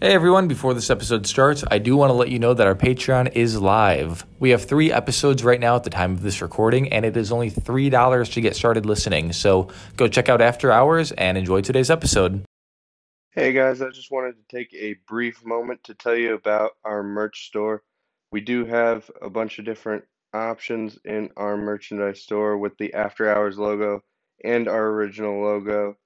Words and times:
Hey 0.00 0.14
everyone, 0.14 0.46
before 0.46 0.74
this 0.74 0.90
episode 0.90 1.26
starts, 1.26 1.64
I 1.72 1.78
do 1.78 1.96
want 1.96 2.10
to 2.10 2.14
let 2.14 2.28
you 2.28 2.38
know 2.38 2.54
that 2.54 2.68
our 2.68 2.76
Patreon 2.76 3.32
is 3.34 3.60
live. 3.60 4.24
We 4.38 4.50
have 4.50 4.64
three 4.64 4.92
episodes 4.92 5.42
right 5.42 5.58
now 5.58 5.74
at 5.74 5.82
the 5.82 5.90
time 5.90 6.12
of 6.12 6.22
this 6.22 6.40
recording, 6.40 6.92
and 6.92 7.04
it 7.04 7.16
is 7.16 7.32
only 7.32 7.50
$3 7.50 8.32
to 8.32 8.40
get 8.40 8.54
started 8.54 8.86
listening. 8.86 9.32
So 9.32 9.70
go 9.96 10.06
check 10.06 10.28
out 10.28 10.40
After 10.40 10.70
Hours 10.70 11.10
and 11.10 11.36
enjoy 11.36 11.62
today's 11.62 11.90
episode. 11.90 12.44
Hey 13.32 13.52
guys, 13.52 13.82
I 13.82 13.88
just 13.88 14.12
wanted 14.12 14.36
to 14.36 14.56
take 14.56 14.72
a 14.72 14.94
brief 15.08 15.44
moment 15.44 15.82
to 15.82 15.94
tell 15.94 16.14
you 16.14 16.34
about 16.34 16.76
our 16.84 17.02
merch 17.02 17.48
store. 17.48 17.82
We 18.30 18.40
do 18.40 18.66
have 18.66 19.10
a 19.20 19.28
bunch 19.28 19.58
of 19.58 19.64
different 19.64 20.04
options 20.32 20.96
in 21.04 21.30
our 21.36 21.56
merchandise 21.56 22.22
store 22.22 22.56
with 22.56 22.78
the 22.78 22.94
After 22.94 23.28
Hours 23.28 23.58
logo 23.58 24.04
and 24.44 24.68
our 24.68 24.90
original 24.90 25.42
logo. 25.42 25.96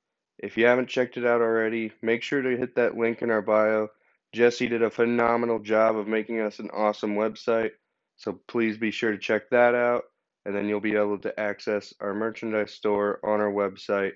If 0.42 0.56
you 0.56 0.66
haven't 0.66 0.88
checked 0.88 1.16
it 1.16 1.24
out 1.24 1.40
already, 1.40 1.92
make 2.02 2.24
sure 2.24 2.42
to 2.42 2.56
hit 2.56 2.74
that 2.74 2.96
link 2.96 3.22
in 3.22 3.30
our 3.30 3.42
bio. 3.42 3.88
Jesse 4.32 4.68
did 4.68 4.82
a 4.82 4.90
phenomenal 4.90 5.60
job 5.60 5.96
of 5.96 6.08
making 6.08 6.40
us 6.40 6.58
an 6.58 6.68
awesome 6.70 7.14
website, 7.14 7.70
so 8.16 8.40
please 8.48 8.76
be 8.76 8.90
sure 8.90 9.12
to 9.12 9.18
check 9.18 9.50
that 9.50 9.76
out. 9.76 10.02
And 10.44 10.52
then 10.56 10.68
you'll 10.68 10.80
be 10.80 10.96
able 10.96 11.18
to 11.18 11.38
access 11.38 11.94
our 12.00 12.12
merchandise 12.12 12.72
store 12.72 13.20
on 13.24 13.40
our 13.40 13.52
website 13.52 14.14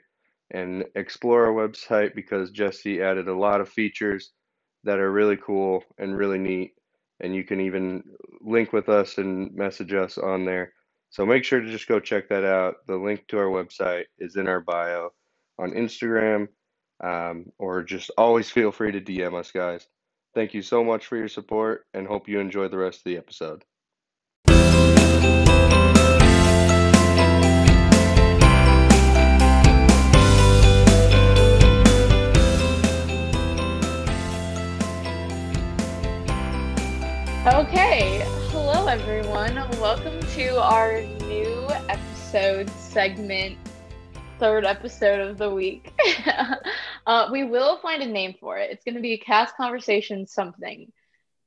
and 0.51 0.84
explore 0.96 1.46
our 1.46 1.52
website 1.52 2.16
because 2.16 2.51
Jesse 2.51 3.01
added 3.01 3.29
a 3.29 3.38
lot 3.38 3.60
of 3.60 3.68
features 3.68 4.32
that 4.82 4.98
are 4.98 5.12
really 5.12 5.37
cool 5.37 5.84
and 5.96 6.16
really 6.16 6.38
neat. 6.38 6.73
And 7.20 7.37
you 7.37 7.45
can 7.45 7.60
even 7.60 8.02
link 8.40 8.73
with 8.73 8.88
us 8.88 9.18
and 9.18 9.54
message 9.54 9.95
us 9.95 10.18
on 10.18 10.45
there. 10.45 10.73
So 11.10 11.24
make 11.24 11.45
sure 11.45 11.60
to 11.60 11.70
just 11.70 11.87
go 11.87 12.01
check 12.01 12.29
that 12.30 12.45
out. 12.45 12.84
The 12.88 12.96
link 12.96 13.29
to 13.29 13.38
our 13.38 13.46
website 13.46 14.06
is 14.18 14.34
in 14.34 14.48
our 14.48 14.60
bio 14.60 15.12
on 15.59 15.73
Instagram, 15.73 16.48
um, 17.02 17.46
or 17.59 17.83
just 17.83 18.10
always 18.16 18.51
feel 18.51 18.73
free 18.73 18.92
to 18.92 19.01
DM 19.01 19.34
us, 19.34 19.51
guys. 19.51 19.87
Thank 20.34 20.55
you 20.55 20.62
so 20.62 20.84
much 20.84 21.06
for 21.06 21.16
your 21.16 21.29
support 21.29 21.87
and 21.95 22.06
hope 22.06 22.29
you 22.29 22.41
enjoy 22.41 22.69
the 22.69 22.77
rest 22.77 22.98
of 22.98 23.05
the 23.05 23.16
episode. 23.16 23.65
Okay, 37.46 38.23
hello 38.51 38.88
everyone. 38.88 39.54
Welcome 39.80 40.21
to 40.21 40.60
our 40.60 41.01
new 41.01 41.68
episode 41.88 42.68
segment 42.71 43.57
third 44.38 44.65
episode 44.65 45.20
of 45.20 45.38
the 45.38 45.51
week. 45.51 45.92
uh, 47.06 47.29
we 47.32 47.45
will 47.45 47.79
find 47.79 48.02
a 48.02 48.06
name 48.06 48.34
for 48.38 48.59
it. 48.59 48.70
It's 48.70 48.84
going 48.84 48.96
to 48.96 49.01
be 49.01 49.15
a 49.15 49.18
cast 49.18 49.56
conversation 49.56 50.26
something. 50.26 50.93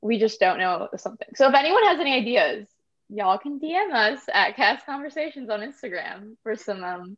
We 0.00 0.18
just 0.18 0.40
don't 0.40 0.58
know 0.58 0.88
something. 0.96 1.28
So 1.34 1.48
if 1.48 1.54
anyone 1.54 1.84
has 1.84 2.00
any 2.00 2.14
ideas, 2.14 2.66
y'all 3.08 3.38
can 3.38 3.60
DM 3.60 3.92
us 3.92 4.20
at 4.32 4.56
cast 4.56 4.86
conversations 4.86 5.50
on 5.50 5.60
Instagram 5.60 6.36
for 6.42 6.56
some 6.56 6.82
um, 6.82 7.16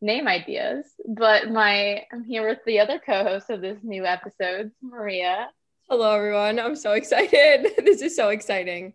name 0.00 0.28
ideas. 0.28 0.84
But 1.06 1.50
my 1.50 2.04
I'm 2.12 2.24
here 2.24 2.46
with 2.46 2.58
the 2.66 2.80
other 2.80 2.98
co-host 2.98 3.48
of 3.48 3.60
this 3.60 3.78
new 3.82 4.04
episode, 4.04 4.72
Maria. 4.82 5.48
Hello 5.88 6.14
everyone. 6.14 6.58
I'm 6.58 6.76
so 6.76 6.92
excited. 6.92 7.72
this 7.84 8.02
is 8.02 8.16
so 8.16 8.30
exciting. 8.30 8.92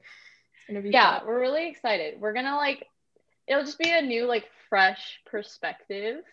yeah, 0.70 1.20
fun. 1.20 1.28
we're 1.28 1.40
really 1.40 1.68
excited. 1.68 2.20
We're 2.20 2.34
gonna 2.34 2.58
like 2.58 2.86
it'll 3.48 3.64
just 3.64 3.80
be 3.80 3.90
a 3.90 4.02
new 4.02 4.26
like 4.26 4.46
fresh 4.72 5.20
perspective 5.26 6.24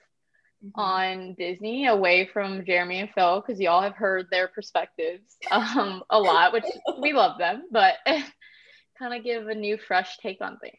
mm-hmm. 0.64 0.80
on 0.80 1.34
Disney 1.34 1.88
away 1.88 2.30
from 2.32 2.64
Jeremy 2.64 3.00
and 3.00 3.10
Phil 3.10 3.42
because 3.44 3.60
y'all 3.60 3.82
have 3.82 3.96
heard 3.96 4.28
their 4.30 4.46
perspectives 4.46 5.36
um, 5.50 6.04
a 6.08 6.18
lot, 6.18 6.52
which 6.52 6.64
we 7.02 7.12
love 7.12 7.36
them, 7.36 7.64
but 7.70 7.96
kind 8.06 9.12
of 9.12 9.24
give 9.24 9.48
a 9.48 9.54
new 9.54 9.76
fresh 9.76 10.16
take 10.18 10.40
on 10.40 10.58
things. 10.60 10.76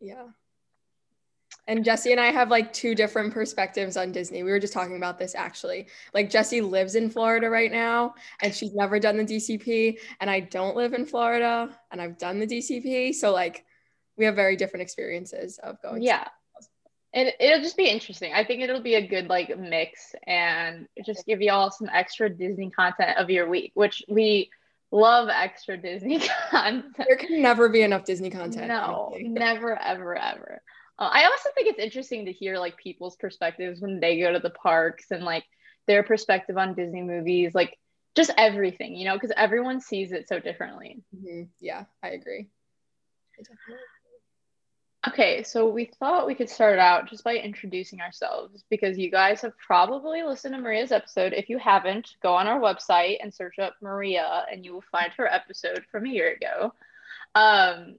Yeah. 0.00 0.24
And 1.66 1.84
Jesse 1.84 2.12
and 2.12 2.20
I 2.20 2.30
have 2.30 2.50
like 2.50 2.72
two 2.72 2.94
different 2.94 3.32
perspectives 3.32 3.96
on 3.96 4.12
Disney. 4.12 4.42
We 4.42 4.50
were 4.50 4.58
just 4.58 4.72
talking 4.72 4.96
about 4.96 5.18
this 5.18 5.34
actually. 5.34 5.86
Like 6.12 6.30
Jesse 6.30 6.60
lives 6.60 6.94
in 6.94 7.10
Florida 7.10 7.48
right 7.48 7.70
now 7.70 8.14
and 8.42 8.54
she's 8.54 8.74
never 8.74 8.98
done 8.98 9.16
the 9.16 9.24
DCP 9.24 9.98
and 10.20 10.30
I 10.30 10.40
don't 10.40 10.76
live 10.76 10.94
in 10.94 11.06
Florida 11.06 11.70
and 11.90 12.00
I've 12.00 12.18
done 12.18 12.38
the 12.38 12.46
DCP. 12.46 13.14
So 13.14 13.32
like 13.32 13.64
we 14.16 14.24
have 14.26 14.34
very 14.36 14.56
different 14.56 14.82
experiences 14.82 15.58
of 15.62 15.80
going. 15.80 16.02
Yeah. 16.02 16.28
And 17.14 17.32
it'll 17.38 17.62
just 17.62 17.76
be 17.76 17.88
interesting. 17.88 18.32
I 18.34 18.44
think 18.44 18.62
it'll 18.62 18.82
be 18.82 18.96
a 18.96 19.06
good 19.06 19.28
like 19.28 19.56
mix 19.56 20.16
and 20.26 20.88
just 21.06 21.24
give 21.24 21.40
y'all 21.40 21.70
some 21.70 21.88
extra 21.92 22.28
Disney 22.28 22.70
content 22.70 23.16
of 23.18 23.30
your 23.30 23.48
week, 23.48 23.70
which 23.74 24.02
we 24.08 24.50
love 24.90 25.28
extra 25.28 25.76
Disney 25.76 26.18
content. 26.50 26.96
There 26.96 27.16
can 27.16 27.40
never 27.40 27.68
be 27.68 27.82
enough 27.82 28.04
Disney 28.04 28.30
content. 28.30 28.66
No, 28.66 29.14
never, 29.20 29.80
ever, 29.80 30.16
ever. 30.16 30.60
Uh, 30.98 31.10
I 31.12 31.24
also 31.24 31.50
think 31.54 31.68
it's 31.68 31.78
interesting 31.78 32.26
to 32.26 32.32
hear 32.32 32.58
like 32.58 32.76
people's 32.76 33.16
perspectives 33.16 33.80
when 33.80 34.00
they 34.00 34.18
go 34.18 34.32
to 34.32 34.40
the 34.40 34.50
parks 34.50 35.06
and 35.12 35.24
like 35.24 35.44
their 35.86 36.02
perspective 36.02 36.58
on 36.58 36.74
Disney 36.74 37.02
movies, 37.02 37.54
like 37.54 37.78
just 38.16 38.32
everything, 38.36 38.96
you 38.96 39.04
know, 39.04 39.14
because 39.14 39.32
everyone 39.36 39.80
sees 39.80 40.10
it 40.10 40.28
so 40.28 40.40
differently. 40.40 41.02
Mm-hmm. 41.16 41.44
Yeah, 41.60 41.84
I 42.02 42.08
agree. 42.10 42.48
Okay, 45.08 45.42
so 45.42 45.68
we 45.68 45.84
thought 45.84 46.26
we 46.26 46.34
could 46.34 46.48
start 46.48 46.78
out 46.78 47.08
just 47.10 47.24
by 47.24 47.36
introducing 47.36 48.00
ourselves 48.00 48.64
because 48.70 48.96
you 48.96 49.10
guys 49.10 49.42
have 49.42 49.52
probably 49.58 50.22
listened 50.22 50.54
to 50.54 50.60
Maria's 50.60 50.92
episode. 50.92 51.34
If 51.34 51.50
you 51.50 51.58
haven't, 51.58 52.16
go 52.22 52.34
on 52.34 52.46
our 52.46 52.58
website 52.58 53.18
and 53.20 53.32
search 53.32 53.58
up 53.58 53.74
Maria 53.82 54.46
and 54.50 54.64
you 54.64 54.72
will 54.72 54.84
find 54.90 55.12
her 55.18 55.26
episode 55.26 55.84
from 55.90 56.06
a 56.06 56.08
year 56.08 56.32
ago. 56.32 56.72
Um, 57.34 57.96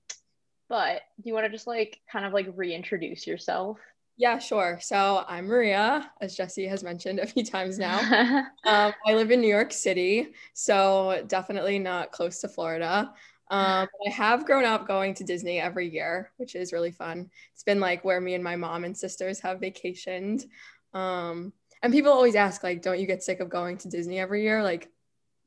but 0.68 1.02
do 1.22 1.30
you 1.30 1.34
want 1.34 1.46
to 1.46 1.52
just 1.52 1.68
like 1.68 2.00
kind 2.12 2.26
of 2.26 2.34
like 2.34 2.48
reintroduce 2.56 3.28
yourself? 3.28 3.78
Yeah, 4.18 4.40
sure. 4.40 4.80
So 4.82 5.26
I'm 5.28 5.46
Maria, 5.46 6.10
as 6.22 6.36
Jesse 6.36 6.68
has 6.68 6.84
mentioned 6.84 7.20
a 7.20 7.28
few 7.28 7.44
times 7.46 7.78
now. 7.78 8.00
um, 8.66 8.94
I 9.06 9.14
live 9.14 9.30
in 9.30 9.42
New 9.42 9.50
York 9.50 9.74
City, 9.74 10.34
so 10.54 11.24
definitely 11.28 11.78
not 11.78 12.12
close 12.12 12.40
to 12.42 12.48
Florida. 12.48 13.14
Um, 13.52 13.88
I 14.06 14.10
have 14.12 14.46
grown 14.46 14.66
up 14.66 14.88
going 14.88 15.14
to 15.16 15.24
Disney 15.24 15.60
every 15.60 15.90
year, 15.90 16.32
which 16.38 16.56
is 16.56 16.74
really 16.74 16.92
fun. 16.92 17.30
It's 17.54 17.64
been 17.64 17.80
like 17.80 18.04
where 18.04 18.20
me 18.20 18.34
and 18.34 18.44
my 18.44 18.56
mom 18.56 18.84
and 18.84 18.98
sisters 18.98 19.40
have 19.42 19.60
vacationed. 19.60 20.46
Um, 20.94 21.54
and 21.84 21.94
people 21.94 22.12
always 22.12 22.36
ask, 22.36 22.64
like, 22.64 22.82
don't 22.82 23.00
you 23.00 23.06
get 23.06 23.24
sick 23.24 23.40
of 23.40 23.50
going 23.50 23.78
to 23.80 23.90
Disney 23.90 24.20
every 24.20 24.44
year? 24.44 24.64
Like, 24.64 24.90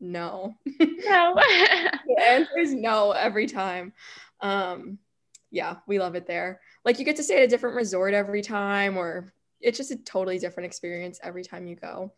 no. 0.01 0.55
No. 0.81 1.35
the 2.07 2.23
answer 2.23 2.59
is 2.59 2.75
no 2.75 3.13
every 3.13 3.47
time. 3.47 3.95
Um, 4.41 4.99
yeah, 5.51 5.77
we 5.87 5.99
love 5.99 6.17
it 6.17 6.27
there. 6.27 6.61
Like, 6.85 6.99
you 6.99 7.05
get 7.05 7.17
to 7.17 7.23
stay 7.23 7.39
at 7.39 7.45
a 7.45 7.49
different 7.49 7.77
resort 7.77 8.13
every 8.13 8.43
time, 8.43 8.99
or 8.99 9.33
it's 9.61 9.79
just 9.79 9.91
a 9.91 9.97
totally 9.97 10.39
different 10.39 10.67
experience 10.67 11.19
every 11.23 11.45
time 11.45 11.67
you 11.67 11.77
go. 11.77 12.13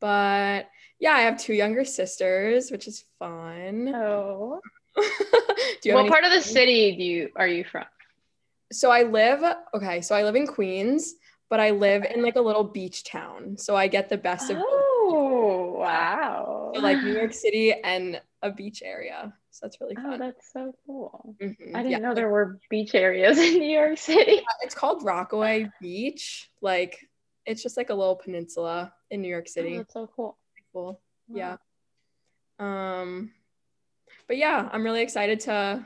But 0.00 0.68
yeah, 1.00 1.12
I 1.12 1.22
have 1.22 1.38
two 1.38 1.54
younger 1.54 1.84
sisters, 1.84 2.70
which 2.70 2.86
is 2.86 3.04
fun. 3.18 3.92
Oh. 3.94 4.60
what 5.94 6.08
part 6.08 6.24
of 6.24 6.32
the 6.32 6.42
city 6.42 6.96
do 6.96 7.02
you 7.02 7.30
are 7.36 7.48
you 7.48 7.64
from? 7.64 7.84
So 8.72 8.90
I 8.90 9.02
live 9.02 9.42
okay, 9.74 10.00
so 10.00 10.14
I 10.14 10.24
live 10.24 10.36
in 10.36 10.46
Queens, 10.46 11.14
but 11.50 11.60
I 11.60 11.70
live 11.70 12.04
in 12.04 12.22
like 12.22 12.36
a 12.36 12.40
little 12.40 12.64
beach 12.64 13.04
town. 13.04 13.56
So 13.56 13.74
I 13.76 13.86
get 13.88 14.08
the 14.08 14.18
best 14.18 14.50
of 14.50 14.58
Oh, 14.60 15.76
wow. 15.78 16.72
So 16.74 16.80
like 16.80 17.02
New 17.02 17.14
York 17.14 17.32
City 17.44 17.72
and 17.72 18.20
a 18.42 18.50
beach 18.50 18.82
area. 18.84 19.32
So 19.50 19.66
that's 19.66 19.80
really 19.80 19.96
oh, 19.98 20.02
fun. 20.02 20.14
Oh, 20.14 20.18
that's 20.18 20.52
so 20.52 20.74
cool. 20.86 21.34
Mm-hmm. 21.42 21.74
I 21.74 21.82
didn't 21.82 21.92
yeah. 21.92 21.98
know 21.98 22.14
there 22.14 22.28
were 22.28 22.58
beach 22.70 22.94
areas 22.94 23.38
in 23.38 23.58
New 23.58 23.70
York 23.70 23.98
City. 23.98 24.32
Yeah, 24.36 24.42
it's 24.62 24.74
called 24.74 25.04
Rockaway 25.04 25.70
Beach. 25.80 26.50
Like 26.60 27.08
it's 27.46 27.62
just 27.62 27.76
like 27.76 27.90
a 27.90 27.94
little 27.94 28.16
peninsula 28.16 28.92
in 29.10 29.22
New 29.22 29.28
York 29.28 29.48
City. 29.48 29.74
Oh, 29.74 29.78
that's 29.78 29.94
so 29.94 30.10
cool. 30.14 30.36
Cool. 30.72 31.00
Wow. 31.28 31.58
Yeah. 32.60 32.96
Um 33.00 33.30
but 34.28 34.36
yeah, 34.36 34.68
I'm 34.70 34.84
really 34.84 35.02
excited 35.02 35.40
to 35.40 35.84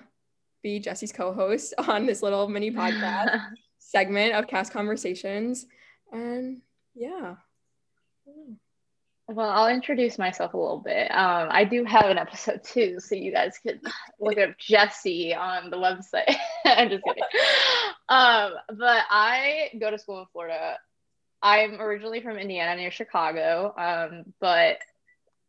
be 0.63 0.81
Jesse's 0.81 1.13
co-host 1.13 1.75
on 1.89 2.07
this 2.07 2.23
little 2.23 2.49
mini 2.49 2.71
podcast 2.71 3.41
segment 3.79 4.35
of 4.35 4.49
Cast 4.49 4.73
Conversations. 4.73 5.67
And 6.13 6.61
yeah. 6.95 7.37
Well, 9.29 9.49
I'll 9.49 9.69
introduce 9.69 10.19
myself 10.19 10.53
a 10.53 10.59
little 10.59 10.83
bit. 10.85 11.11
Um, 11.11 11.49
I 11.51 11.65
do 11.65 11.85
have 11.85 12.07
an 12.07 12.19
episode 12.19 12.63
too, 12.65 12.99
so 12.99 13.15
you 13.15 13.33
guys 13.33 13.59
could 13.63 13.81
look 14.21 14.37
up 14.37 14.59
Jesse 14.59 15.35
on 15.35 15.71
the 15.71 15.77
website. 15.77 16.35
I'm 16.67 16.91
just 16.91 17.05
kidding. 17.05 17.23
Um, 18.09 18.53
but 18.69 19.05
I 19.09 19.71
go 19.81 19.91
to 19.91 19.99
school 19.99 20.21
in 20.21 20.27
Florida. 20.33 20.77
I'm 21.41 21.81
originally 21.81 22.21
from 22.21 22.37
Indiana 22.37 22.77
near 22.77 22.91
Chicago, 22.91 23.75
um, 23.77 24.33
but 24.41 24.79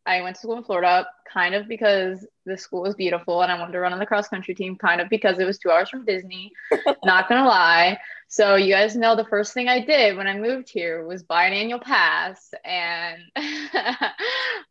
I 0.06 0.20
went 0.20 0.36
to 0.36 0.40
school 0.40 0.56
in 0.56 0.64
Florida, 0.64 1.06
kind 1.32 1.54
of 1.54 1.66
because 1.66 2.26
the 2.44 2.58
school 2.58 2.82
was 2.82 2.94
beautiful 2.94 3.42
and 3.42 3.50
I 3.50 3.58
wanted 3.58 3.72
to 3.72 3.80
run 3.80 3.92
on 3.92 3.98
the 3.98 4.06
cross 4.06 4.28
country 4.28 4.54
team, 4.54 4.76
kind 4.76 5.00
of 5.00 5.08
because 5.08 5.38
it 5.38 5.46
was 5.46 5.58
two 5.58 5.70
hours 5.70 5.88
from 5.88 6.04
Disney. 6.04 6.52
Not 7.04 7.28
gonna 7.28 7.46
lie. 7.46 7.98
So 8.28 8.56
you 8.56 8.72
guys 8.72 8.96
know 8.96 9.16
the 9.16 9.24
first 9.24 9.54
thing 9.54 9.68
I 9.68 9.84
did 9.84 10.16
when 10.16 10.26
I 10.26 10.36
moved 10.36 10.68
here 10.68 11.06
was 11.06 11.22
buy 11.22 11.46
an 11.46 11.52
annual 11.52 11.80
pass, 11.80 12.52
and 12.64 13.22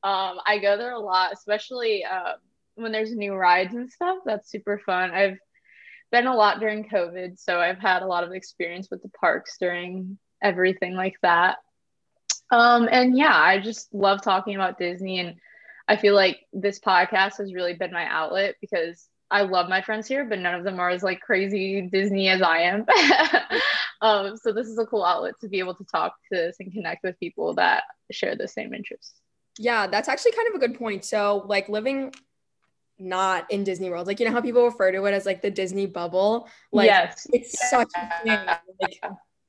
um, 0.03 0.39
I 0.45 0.59
go 0.61 0.77
there 0.77 0.93
a 0.93 0.99
lot, 0.99 1.33
especially 1.33 2.03
uh, 2.03 2.33
when 2.75 2.91
there's 2.91 3.15
new 3.15 3.33
rides 3.33 3.73
and 3.73 3.91
stuff. 3.91 4.17
That's 4.25 4.51
super 4.51 4.81
fun. 4.85 5.11
I've 5.11 5.37
been 6.11 6.27
a 6.27 6.35
lot 6.35 6.59
during 6.59 6.87
COVID, 6.87 7.39
so 7.39 7.59
I've 7.59 7.79
had 7.79 8.03
a 8.03 8.07
lot 8.07 8.23
of 8.23 8.33
experience 8.33 8.89
with 8.91 9.01
the 9.01 9.09
parks 9.09 9.57
during 9.59 10.17
everything 10.43 10.93
like 10.93 11.15
that. 11.21 11.57
Um, 12.51 12.87
and 12.91 13.17
yeah, 13.17 13.35
I 13.35 13.59
just 13.59 13.93
love 13.93 14.21
talking 14.21 14.55
about 14.55 14.77
Disney, 14.77 15.19
and 15.19 15.35
I 15.87 15.97
feel 15.97 16.15
like 16.15 16.39
this 16.53 16.79
podcast 16.79 17.37
has 17.37 17.53
really 17.53 17.73
been 17.73 17.91
my 17.91 18.05
outlet 18.05 18.55
because 18.61 19.07
I 19.33 19.41
love 19.41 19.67
my 19.67 19.81
friends 19.81 20.07
here, 20.07 20.25
but 20.25 20.39
none 20.39 20.53
of 20.53 20.63
them 20.63 20.79
are 20.79 20.89
as 20.89 21.01
like 21.01 21.19
crazy 21.19 21.81
Disney 21.81 22.29
as 22.29 22.43
I 22.43 22.59
am. 22.59 22.85
um, 24.01 24.37
so 24.37 24.53
this 24.53 24.67
is 24.67 24.77
a 24.77 24.85
cool 24.85 25.03
outlet 25.03 25.33
to 25.41 25.49
be 25.49 25.57
able 25.57 25.73
to 25.73 25.83
talk 25.85 26.13
to 26.31 26.37
this 26.37 26.57
and 26.59 26.71
connect 26.71 27.03
with 27.03 27.19
people 27.19 27.55
that 27.55 27.83
share 28.11 28.35
the 28.35 28.47
same 28.47 28.73
interests. 28.75 29.15
Yeah, 29.57 29.87
that's 29.87 30.07
actually 30.07 30.33
kind 30.33 30.49
of 30.49 30.55
a 30.55 30.59
good 30.59 30.77
point. 30.77 31.03
So 31.03 31.45
like 31.47 31.67
living 31.67 32.13
not 32.99 33.49
in 33.51 33.63
Disney 33.63 33.89
World, 33.89 34.05
like 34.05 34.19
you 34.19 34.27
know 34.27 34.31
how 34.31 34.41
people 34.41 34.63
refer 34.63 34.91
to 34.91 35.03
it 35.05 35.13
as 35.13 35.25
like 35.25 35.41
the 35.41 35.51
Disney 35.51 35.87
bubble. 35.87 36.47
Like 36.71 36.87
yes, 36.87 37.25
it's 37.33 37.69
such 37.69 37.89
a 37.95 38.23
thing. 38.23 38.39
Like, 38.79 39.01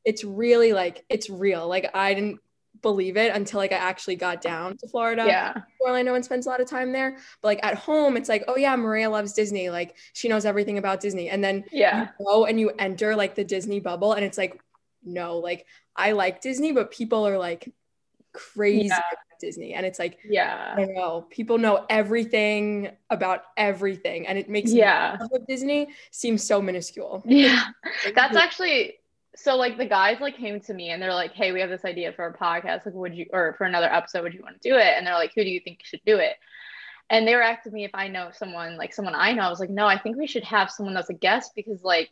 it's 0.04 0.24
really 0.24 0.72
like 0.72 1.04
it's 1.08 1.28
real. 1.28 1.68
Like 1.68 1.90
I 1.94 2.14
didn't 2.14 2.40
believe 2.84 3.16
it 3.16 3.34
until 3.34 3.58
like 3.58 3.72
I 3.72 3.78
actually 3.78 4.14
got 4.14 4.40
down 4.40 4.76
to 4.76 4.86
Florida. 4.86 5.24
Yeah. 5.26 5.62
Orlando 5.80 6.14
and 6.14 6.24
spends 6.24 6.46
a 6.46 6.50
lot 6.50 6.60
of 6.60 6.68
time 6.70 6.92
there. 6.92 7.16
But 7.42 7.48
like 7.48 7.60
at 7.64 7.74
home, 7.74 8.16
it's 8.16 8.28
like, 8.28 8.44
oh 8.46 8.56
yeah, 8.56 8.76
Maria 8.76 9.10
loves 9.10 9.32
Disney. 9.32 9.70
Like 9.70 9.96
she 10.12 10.28
knows 10.28 10.44
everything 10.44 10.78
about 10.78 11.00
Disney. 11.00 11.30
And 11.30 11.42
then 11.42 11.64
yeah, 11.72 12.10
you 12.20 12.26
go 12.26 12.44
and 12.44 12.60
you 12.60 12.70
enter 12.78 13.16
like 13.16 13.34
the 13.34 13.42
Disney 13.42 13.80
bubble, 13.80 14.12
and 14.12 14.24
it's 14.24 14.38
like, 14.38 14.60
no, 15.02 15.38
like 15.38 15.66
I 15.96 16.12
like 16.12 16.40
Disney, 16.40 16.70
but 16.70 16.92
people 16.92 17.26
are 17.26 17.38
like 17.38 17.72
crazy 18.32 18.88
yeah. 18.88 18.98
about 18.98 19.40
Disney. 19.40 19.74
And 19.74 19.86
it's 19.86 19.98
like, 19.98 20.18
yeah, 20.24 20.74
I 20.76 20.84
know 20.84 21.26
people 21.30 21.56
know 21.56 21.86
everything 21.88 22.90
about 23.08 23.44
everything. 23.56 24.26
And 24.26 24.38
it 24.38 24.48
makes 24.48 24.72
yeah 24.72 25.16
Disney 25.48 25.88
seem 26.10 26.36
so 26.38 26.60
minuscule. 26.60 27.22
Yeah. 27.24 27.64
That's 28.14 28.36
actually 28.36 28.98
so 29.36 29.56
like 29.56 29.76
the 29.76 29.86
guys 29.86 30.20
like 30.20 30.36
came 30.36 30.60
to 30.60 30.74
me 30.74 30.90
and 30.90 31.02
they're 31.02 31.14
like, 31.14 31.32
hey, 31.32 31.52
we 31.52 31.60
have 31.60 31.70
this 31.70 31.84
idea 31.84 32.12
for 32.12 32.26
a 32.26 32.36
podcast. 32.36 32.86
Like, 32.86 32.94
would 32.94 33.14
you 33.14 33.26
or 33.32 33.54
for 33.58 33.64
another 33.64 33.92
episode, 33.92 34.22
would 34.22 34.34
you 34.34 34.42
want 34.42 34.60
to 34.60 34.68
do 34.68 34.76
it? 34.76 34.94
And 34.96 35.06
they're 35.06 35.14
like, 35.14 35.32
who 35.34 35.42
do 35.42 35.50
you 35.50 35.60
think 35.60 35.80
should 35.82 36.00
do 36.06 36.18
it? 36.18 36.34
And 37.10 37.26
they 37.26 37.34
were 37.34 37.42
asking 37.42 37.72
me 37.72 37.84
if 37.84 37.90
I 37.94 38.08
know 38.08 38.30
someone 38.32 38.76
like 38.76 38.94
someone 38.94 39.14
I 39.14 39.32
know. 39.32 39.42
I 39.42 39.50
was 39.50 39.60
like, 39.60 39.70
no, 39.70 39.86
I 39.86 39.98
think 39.98 40.16
we 40.16 40.26
should 40.26 40.44
have 40.44 40.70
someone 40.70 40.94
that's 40.94 41.10
a 41.10 41.14
guest 41.14 41.52
because 41.54 41.82
like 41.82 42.10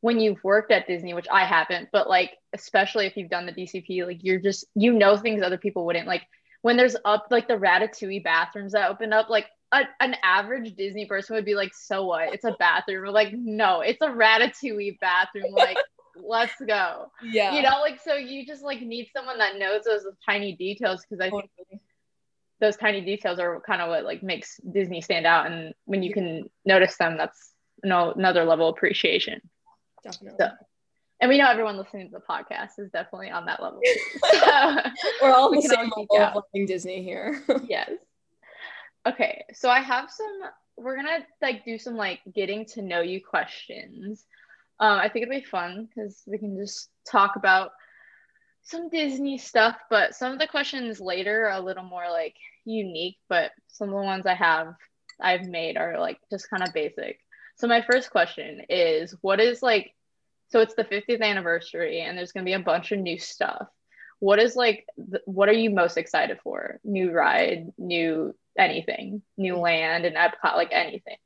when 0.00 0.18
you've 0.18 0.42
worked 0.42 0.72
at 0.72 0.86
Disney, 0.86 1.14
which 1.14 1.28
I 1.30 1.44
haven't, 1.44 1.90
but 1.92 2.08
like 2.08 2.32
especially 2.52 3.06
if 3.06 3.16
you've 3.16 3.30
done 3.30 3.46
the 3.46 3.52
DCP, 3.52 4.06
like 4.06 4.24
you're 4.24 4.40
just 4.40 4.64
you 4.74 4.92
know 4.92 5.16
things 5.16 5.42
other 5.42 5.58
people 5.58 5.86
wouldn't. 5.86 6.08
Like 6.08 6.22
when 6.62 6.76
there's 6.76 6.96
up 7.04 7.26
like 7.30 7.48
the 7.48 7.54
Ratatouille 7.54 8.24
bathrooms 8.24 8.72
that 8.72 8.90
open 8.90 9.12
up, 9.12 9.28
like 9.28 9.46
a, 9.72 9.82
an 10.00 10.16
average 10.22 10.74
Disney 10.74 11.06
person 11.06 11.36
would 11.36 11.44
be 11.44 11.54
like, 11.54 11.74
so 11.74 12.06
what? 12.06 12.32
It's 12.32 12.44
a 12.44 12.56
bathroom. 12.58 13.02
We're 13.02 13.10
like, 13.10 13.32
no, 13.32 13.80
it's 13.80 14.00
a 14.00 14.08
Ratatouille 14.08 14.98
bathroom. 15.00 15.52
Like 15.52 15.76
let's 16.22 16.54
go. 16.66 17.10
Yeah. 17.22 17.54
You 17.54 17.62
know, 17.62 17.80
like 17.80 18.00
so 18.02 18.14
you 18.14 18.46
just 18.46 18.62
like 18.62 18.80
need 18.80 19.08
someone 19.14 19.38
that 19.38 19.58
knows 19.58 19.84
those 19.84 20.06
tiny 20.24 20.52
details 20.52 21.04
because 21.08 21.20
I 21.20 21.30
think 21.30 21.50
those 22.60 22.76
tiny 22.76 23.00
details 23.02 23.38
are 23.38 23.60
kind 23.60 23.82
of 23.82 23.88
what 23.88 24.04
like 24.04 24.22
makes 24.22 24.58
Disney 24.58 25.00
stand 25.00 25.26
out. 25.26 25.46
And 25.46 25.74
when 25.84 26.02
you 26.02 26.12
can 26.12 26.48
notice 26.64 26.96
them, 26.96 27.16
that's 27.16 27.52
no 27.84 28.12
another 28.12 28.44
level 28.44 28.68
of 28.68 28.74
appreciation. 28.74 29.40
Definitely. 30.02 30.38
So, 30.40 30.50
and 31.20 31.28
we 31.30 31.38
know 31.38 31.50
everyone 31.50 31.76
listening 31.76 32.10
to 32.10 32.12
the 32.12 32.22
podcast 32.28 32.78
is 32.78 32.90
definitely 32.90 33.30
on 33.30 33.46
that 33.46 33.62
level. 33.62 33.80
so, 34.30 34.90
We're 35.22 35.32
all 35.32 35.50
we 35.50 35.58
the 35.58 35.68
same 35.68 35.90
level 35.96 36.06
of 36.10 36.34
loving 36.34 36.66
Disney 36.66 37.02
here. 37.02 37.42
yes. 37.68 37.90
Okay, 39.06 39.44
so 39.52 39.68
I 39.70 39.80
have 39.80 40.10
some. 40.10 40.50
We're 40.76 40.96
gonna 40.96 41.24
like 41.40 41.64
do 41.64 41.78
some 41.78 41.96
like 41.96 42.20
getting 42.34 42.66
to 42.66 42.82
know 42.82 43.00
you 43.00 43.20
questions. 43.24 44.26
Um, 44.78 44.98
I 44.98 45.08
think 45.08 45.26
it'd 45.26 45.42
be 45.42 45.48
fun 45.48 45.88
because 45.88 46.22
we 46.26 46.38
can 46.38 46.56
just 46.56 46.88
talk 47.10 47.36
about 47.36 47.70
some 48.62 48.88
Disney 48.88 49.38
stuff, 49.38 49.76
but 49.88 50.14
some 50.14 50.32
of 50.32 50.38
the 50.38 50.48
questions 50.48 51.00
later 51.00 51.46
are 51.46 51.56
a 51.56 51.60
little 51.60 51.84
more 51.84 52.10
like 52.10 52.34
unique, 52.64 53.16
but 53.28 53.52
some 53.68 53.88
of 53.88 53.94
the 53.94 54.02
ones 54.02 54.26
I 54.26 54.34
have 54.34 54.74
I've 55.20 55.46
made 55.46 55.76
are 55.76 55.98
like 55.98 56.18
just 56.30 56.50
kind 56.50 56.62
of 56.62 56.74
basic. 56.74 57.20
So 57.56 57.66
my 57.68 57.80
first 57.80 58.10
question 58.10 58.62
is 58.68 59.14
what 59.22 59.40
is 59.40 59.62
like 59.62 59.94
so 60.48 60.60
it's 60.60 60.74
the 60.74 60.84
50th 60.84 61.22
anniversary 61.22 62.02
and 62.02 62.16
there's 62.16 62.32
going 62.32 62.44
to 62.44 62.48
be 62.48 62.54
a 62.54 62.60
bunch 62.60 62.92
of 62.92 62.98
new 62.98 63.18
stuff. 63.18 63.66
What 64.18 64.38
is 64.38 64.56
like 64.56 64.86
th- 64.96 65.22
what 65.26 65.48
are 65.48 65.52
you 65.52 65.70
most 65.70 65.96
excited 65.96 66.38
for? 66.42 66.80
New 66.84 67.12
ride, 67.12 67.72
new 67.78 68.34
anything, 68.58 69.22
new 69.36 69.56
land 69.56 70.04
and 70.04 70.16
Epcot 70.16 70.56
like 70.56 70.72
anything. 70.72 71.16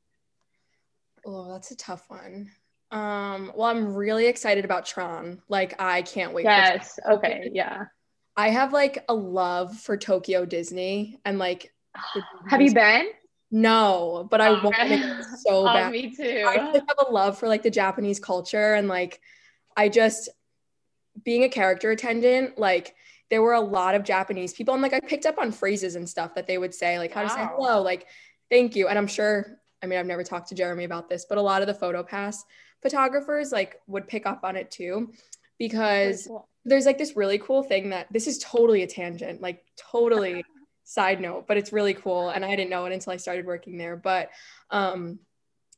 Oh, 1.26 1.52
that's 1.52 1.70
a 1.70 1.76
tough 1.76 2.04
one. 2.08 2.50
Um, 2.90 3.52
well, 3.54 3.68
I'm 3.68 3.94
really 3.94 4.26
excited 4.26 4.64
about 4.64 4.86
Tron. 4.86 5.40
Like, 5.48 5.80
I 5.80 6.02
can't 6.02 6.32
wait. 6.32 6.44
Yes. 6.44 6.98
okay. 7.08 7.50
Yeah. 7.52 7.84
I 8.36 8.50
have 8.50 8.72
like 8.72 9.04
a 9.08 9.14
love 9.14 9.76
for 9.76 9.96
Tokyo 9.96 10.44
Disney 10.44 11.18
and 11.24 11.38
like. 11.38 11.72
Have 12.48 12.62
you 12.62 12.72
been? 12.72 13.08
No, 13.50 14.28
but 14.30 14.40
I 14.40 14.62
want 14.62 14.76
to 14.76 15.24
so 15.38 15.48
oh, 15.48 15.64
bad. 15.64 15.92
Me 15.92 16.14
too. 16.14 16.44
I 16.46 16.58
have 16.58 16.96
a 17.06 17.10
love 17.10 17.38
for 17.38 17.48
like 17.48 17.62
the 17.62 17.70
Japanese 17.70 18.20
culture 18.20 18.74
and 18.74 18.88
like, 18.88 19.20
I 19.76 19.88
just 19.88 20.28
being 21.24 21.44
a 21.44 21.48
character 21.48 21.90
attendant, 21.90 22.58
like 22.58 22.94
there 23.28 23.42
were 23.42 23.54
a 23.54 23.60
lot 23.60 23.94
of 23.94 24.04
Japanese 24.04 24.52
people 24.52 24.74
and 24.74 24.82
like 24.82 24.92
I 24.92 25.00
picked 25.00 25.26
up 25.26 25.38
on 25.38 25.52
phrases 25.52 25.96
and 25.96 26.08
stuff 26.08 26.34
that 26.34 26.46
they 26.46 26.58
would 26.58 26.74
say, 26.74 26.98
like 26.98 27.12
how 27.12 27.22
wow. 27.22 27.28
to 27.28 27.34
say 27.34 27.48
hello, 27.52 27.82
like 27.82 28.06
thank 28.50 28.76
you. 28.76 28.88
And 28.88 28.98
I'm 28.98 29.06
sure, 29.06 29.58
I 29.82 29.86
mean, 29.86 29.98
I've 29.98 30.06
never 30.06 30.24
talked 30.24 30.48
to 30.48 30.54
Jeremy 30.54 30.84
about 30.84 31.08
this, 31.08 31.26
but 31.28 31.38
a 31.38 31.42
lot 31.42 31.60
of 31.62 31.68
the 31.68 31.74
photo 31.74 32.02
pass 32.02 32.44
photographers 32.82 33.52
like 33.52 33.80
would 33.86 34.06
pick 34.06 34.26
up 34.26 34.40
on 34.44 34.56
it 34.56 34.70
too 34.70 35.12
because 35.58 36.26
cool. 36.26 36.48
there's 36.64 36.86
like 36.86 36.98
this 36.98 37.16
really 37.16 37.38
cool 37.38 37.62
thing 37.62 37.90
that 37.90 38.06
this 38.10 38.26
is 38.26 38.38
totally 38.38 38.82
a 38.82 38.86
tangent 38.86 39.40
like 39.40 39.62
totally 39.76 40.44
side 40.84 41.20
note 41.20 41.46
but 41.46 41.56
it's 41.56 41.72
really 41.72 41.94
cool 41.94 42.30
and 42.30 42.44
i 42.44 42.50
didn't 42.56 42.70
know 42.70 42.84
it 42.84 42.92
until 42.92 43.12
i 43.12 43.16
started 43.16 43.46
working 43.46 43.76
there 43.76 43.96
but 43.96 44.30
um 44.70 45.18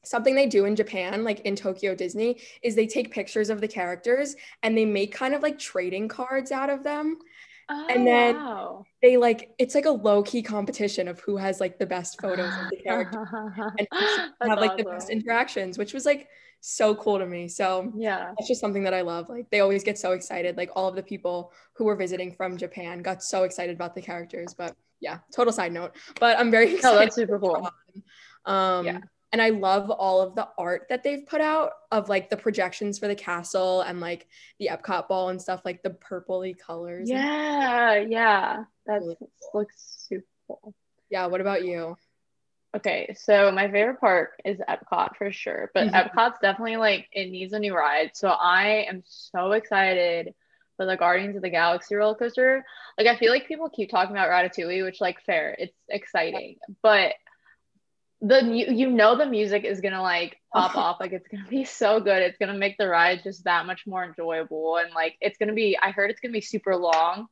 something 0.05 0.35
they 0.35 0.47
do 0.47 0.65
in 0.65 0.77
Japan, 0.77 1.25
like 1.25 1.41
in 1.41 1.57
Tokyo 1.57 1.95
Disney, 1.95 2.41
is 2.63 2.75
they 2.75 2.87
take 2.87 3.13
pictures 3.13 3.51
of 3.51 3.61
the 3.61 3.69
characters 3.69 4.35
and 4.63 4.77
they 4.77 4.85
make 4.85 5.13
kind 5.13 5.35
of 5.35 5.43
like 5.43 5.59
trading 5.59 6.09
cards 6.09 6.51
out 6.53 6.71
of 6.71 6.83
them. 6.83 7.19
Oh, 7.69 7.87
and 7.89 8.07
then 8.07 8.37
wow. 8.37 8.85
they 9.01 9.17
like 9.17 9.53
it's 9.59 9.75
like 9.75 9.85
a 9.85 9.91
low 9.91 10.23
key 10.23 10.43
competition 10.43 11.07
of 11.07 11.21
who 11.21 11.37
has 11.37 11.61
like 11.61 11.79
the 11.79 11.87
best 11.87 12.21
photos 12.21 12.53
of 12.53 12.71
the 12.71 12.77
character 12.85 13.27
and 13.79 13.89
have 14.43 14.59
like 14.59 14.73
awesome. 14.73 14.85
the 14.85 14.91
best 14.91 15.11
interactions, 15.11 15.79
which 15.79 15.95
was 15.95 16.05
like 16.05 16.29
so 16.63 16.95
cool 16.95 17.19
to 17.19 17.27
me. 17.27 17.49
So 17.49 17.93
yeah, 17.95 18.33
it's 18.39 18.49
just 18.49 18.61
something 18.61 18.85
that 18.85 18.95
I 18.95 19.03
love. 19.03 19.29
Like 19.29 19.51
they 19.51 19.61
always 19.61 19.83
get 19.83 19.99
so 19.99 20.13
excited. 20.13 20.57
Like 20.57 20.71
all 20.75 20.89
of 20.89 20.95
the 20.95 21.03
people 21.03 21.53
who 21.75 21.85
were 21.85 21.97
visiting 21.97 22.33
from 22.33 22.57
Japan 22.57 23.03
got 23.03 23.23
so 23.23 23.43
excited 23.43 23.75
about 23.75 23.97
the 23.97 24.01
characters. 24.01 24.55
But 24.55 24.77
yeah, 25.01 25.19
total 25.35 25.53
side 25.53 25.73
note. 25.73 25.97
But 26.21 26.39
I'm 26.39 26.53
very 26.53 26.75
excited. 26.75 26.97
Oh, 26.97 26.99
that's 27.01 27.17
super 27.17 27.39
cool. 27.39 27.69
Um, 28.47 28.87
yeah. 28.87 28.99
And 29.33 29.43
I 29.43 29.49
love 29.49 29.91
all 29.91 30.21
of 30.21 30.35
the 30.35 30.47
art 30.57 30.87
that 30.89 31.03
they've 31.03 31.27
put 31.27 31.41
out 31.41 31.73
of 31.91 32.09
like 32.09 32.31
the 32.31 32.37
projections 32.37 32.99
for 32.99 33.09
the 33.09 33.15
castle 33.15 33.81
and 33.81 33.99
like 33.99 34.29
the 34.61 34.69
Epcot 34.71 35.09
ball 35.09 35.31
and 35.31 35.41
stuff, 35.41 35.63
like 35.65 35.83
the 35.83 35.91
purpley 35.91 36.57
colors. 36.57 37.11
Yeah, 37.11 37.97
yeah. 37.97 38.65
That 38.87 39.01
really 39.01 39.17
cool. 39.19 39.31
looks 39.55 40.07
super 40.09 40.27
cool. 40.47 40.75
Yeah. 41.11 41.27
What 41.27 41.41
about 41.41 41.65
you? 41.65 41.97
Okay, 42.75 43.15
so 43.19 43.53
my 43.53 43.71
favorite 43.71 44.01
park 44.01 44.41
is 44.45 44.59
Epcot 44.67 45.17
for 45.17 45.31
sure, 45.31 45.71
but 45.75 45.89
mm-hmm. 45.89 45.95
Epcot's 45.95 46.39
definitely 46.41 46.77
like 46.77 47.07
it 47.13 47.31
needs 47.31 47.53
a 47.53 47.59
new 47.59 47.77
ride. 47.77 48.13
So 48.15 48.29
I 48.29 48.87
am 48.89 49.03
so 49.07 49.53
excited 49.53 50.35
for 50.77 50.87
the 50.87 50.97
Guardians 50.97 51.37
of 51.37 51.43
the 51.43 51.51
Galaxy 51.51 51.95
roller 51.95 52.15
coaster. 52.15 52.65
Like 52.97 53.07
I 53.07 53.17
feel 53.17 53.31
like 53.31 53.47
people 53.47 53.69
keep 53.69 53.91
talking 53.91 54.17
about 54.17 54.31
Ratatouille, 54.31 54.85
which 54.85 55.03
like 55.03 55.23
fair, 55.25 55.55
it's 55.59 55.77
exciting, 55.89 56.57
but 56.83 57.13
the 58.23 58.41
you 58.45 58.89
know 58.89 59.17
the 59.17 59.27
music 59.27 59.65
is 59.65 59.81
gonna 59.81 60.01
like 60.01 60.39
pop 60.55 60.75
off, 60.77 61.01
like 61.01 61.13
it's 61.13 61.29
gonna 61.29 61.49
be 61.49 61.65
so 61.65 62.01
good. 62.01 62.23
It's 62.23 62.39
gonna 62.39 62.57
make 62.57 62.79
the 62.79 62.89
ride 62.89 63.23
just 63.23 63.45
that 63.45 63.67
much 63.67 63.87
more 63.87 64.05
enjoyable, 64.05 64.77
and 64.77 64.95
like 64.95 65.17
it's 65.21 65.37
gonna 65.37 65.53
be. 65.53 65.77
I 65.77 65.91
heard 65.91 66.11
it's 66.11 66.21
gonna 66.21 66.33
be 66.33 66.41
super 66.41 66.77
long, 66.77 67.27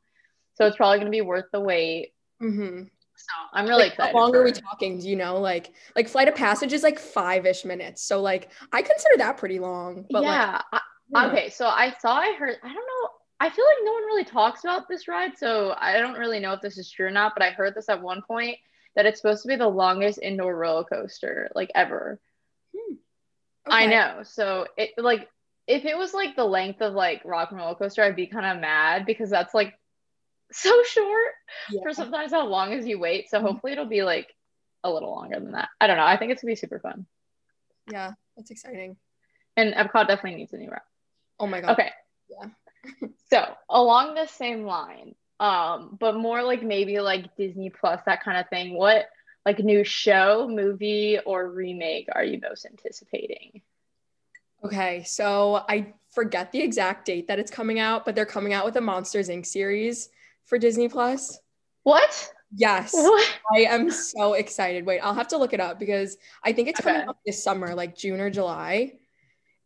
so 0.54 0.66
it's 0.66 0.76
probably 0.76 0.98
gonna 0.98 1.10
be 1.10 1.22
worth 1.22 1.46
the 1.50 1.60
wait. 1.60 2.12
Mm-hmm. 2.42 2.84
So 3.20 3.48
I'm 3.52 3.66
really 3.66 3.84
like, 3.84 3.92
excited. 3.92 4.12
How 4.12 4.20
long 4.20 4.34
are 4.34 4.44
we 4.44 4.52
talking? 4.52 4.98
Do 4.98 5.08
you 5.08 5.16
know? 5.16 5.38
Like, 5.38 5.72
like 5.94 6.08
Flight 6.08 6.28
of 6.28 6.34
Passage 6.34 6.72
is 6.72 6.82
like 6.82 6.98
five 6.98 7.46
ish 7.46 7.64
minutes. 7.64 8.02
So 8.02 8.20
like, 8.20 8.50
I 8.72 8.82
consider 8.82 9.16
that 9.18 9.36
pretty 9.36 9.58
long. 9.58 10.06
But 10.10 10.22
yeah. 10.22 10.60
Like, 10.72 10.82
I, 11.14 11.26
okay. 11.28 11.50
So 11.50 11.66
I 11.66 11.94
saw, 12.00 12.16
I 12.16 12.34
heard, 12.34 12.56
I 12.62 12.68
don't 12.68 12.74
know. 12.74 13.08
I 13.40 13.48
feel 13.48 13.64
like 13.64 13.84
no 13.84 13.92
one 13.92 14.04
really 14.04 14.24
talks 14.24 14.64
about 14.64 14.86
this 14.86 15.08
ride, 15.08 15.38
so 15.38 15.74
I 15.78 15.98
don't 15.98 16.18
really 16.18 16.40
know 16.40 16.52
if 16.52 16.60
this 16.60 16.76
is 16.76 16.90
true 16.90 17.06
or 17.06 17.10
not. 17.10 17.32
But 17.34 17.42
I 17.42 17.50
heard 17.50 17.74
this 17.74 17.88
at 17.88 18.02
one 18.02 18.20
point 18.20 18.58
that 18.96 19.06
it's 19.06 19.20
supposed 19.20 19.42
to 19.42 19.48
be 19.48 19.56
the 19.56 19.66
longest 19.66 20.18
indoor 20.22 20.54
roller 20.54 20.84
coaster 20.84 21.50
like 21.54 21.70
ever. 21.74 22.20
Hmm. 22.76 22.96
I 23.66 23.86
know. 23.86 24.20
So 24.24 24.66
it 24.76 24.90
like 24.98 25.28
if 25.66 25.84
it 25.84 25.96
was 25.96 26.12
like 26.12 26.36
the 26.36 26.44
length 26.44 26.82
of 26.82 26.92
like 26.94 27.22
Rock 27.24 27.50
and 27.50 27.58
Roller 27.58 27.76
Coaster, 27.76 28.02
I'd 28.02 28.16
be 28.16 28.26
kind 28.26 28.44
of 28.44 28.60
mad 28.60 29.06
because 29.06 29.30
that's 29.30 29.54
like 29.54 29.74
so 30.52 30.82
short 30.84 31.32
Yeah. 31.70 31.82
for 31.82 31.92
sometimes 31.92 32.32
how 32.32 32.46
long 32.46 32.72
as 32.72 32.86
you 32.86 32.98
wait. 32.98 33.30
So 33.30 33.38
Mhm. 33.38 33.42
hopefully 33.42 33.72
it'll 33.72 33.86
be 33.86 34.02
like 34.02 34.34
a 34.84 34.90
little 34.90 35.10
longer 35.10 35.38
than 35.38 35.52
that. 35.52 35.68
I 35.80 35.86
don't 35.86 35.96
know. 35.96 36.04
I 36.04 36.16
think 36.16 36.32
it's 36.32 36.42
gonna 36.42 36.52
be 36.52 36.56
super 36.56 36.78
fun. 36.80 37.06
Yeah, 37.86 38.12
that's 38.36 38.50
exciting. 38.50 38.96
And 39.56 39.74
Epcot 39.74 40.06
definitely 40.08 40.36
needs 40.36 40.52
a 40.52 40.56
new 40.56 40.70
route. 40.70 40.80
Oh 41.38 41.46
my 41.46 41.60
god. 41.60 41.72
Okay. 41.72 41.90
Yeah. 42.28 42.50
so 43.30 43.54
along 43.68 44.14
the 44.14 44.26
same 44.26 44.64
line, 44.64 45.14
um, 45.38 45.96
but 45.98 46.16
more 46.16 46.42
like 46.42 46.62
maybe 46.62 47.00
like 47.00 47.36
Disney 47.36 47.70
Plus, 47.70 48.00
that 48.06 48.22
kind 48.22 48.38
of 48.38 48.48
thing. 48.48 48.74
What 48.74 49.08
like 49.46 49.58
new 49.58 49.84
show, 49.84 50.46
movie, 50.48 51.18
or 51.24 51.50
remake 51.50 52.08
are 52.14 52.24
you 52.24 52.38
most 52.40 52.66
anticipating? 52.66 53.62
Okay, 54.62 55.02
so 55.04 55.64
I 55.68 55.94
forget 56.10 56.52
the 56.52 56.60
exact 56.60 57.06
date 57.06 57.28
that 57.28 57.38
it's 57.38 57.50
coming 57.50 57.78
out, 57.78 58.04
but 58.04 58.14
they're 58.14 58.26
coming 58.26 58.52
out 58.52 58.66
with 58.66 58.76
a 58.76 58.80
Monsters 58.80 59.30
Inc. 59.30 59.46
series 59.46 60.10
for 60.46 60.58
Disney 60.58 60.88
Plus. 60.88 61.38
What? 61.82 62.32
Yes, 62.54 62.92
What? 62.92 63.38
I 63.54 63.60
am 63.60 63.90
so 63.90 64.32
excited. 64.32 64.84
Wait, 64.84 64.98
I'll 65.00 65.14
have 65.14 65.28
to 65.28 65.38
look 65.38 65.52
it 65.52 65.60
up 65.60 65.78
because 65.78 66.16
I 66.44 66.52
think 66.52 66.68
it's 66.68 66.80
coming 66.80 67.08
up 67.08 67.18
this 67.24 67.42
summer, 67.42 67.74
like 67.76 67.96
June 67.96 68.20
or 68.20 68.28
July. 68.28 68.94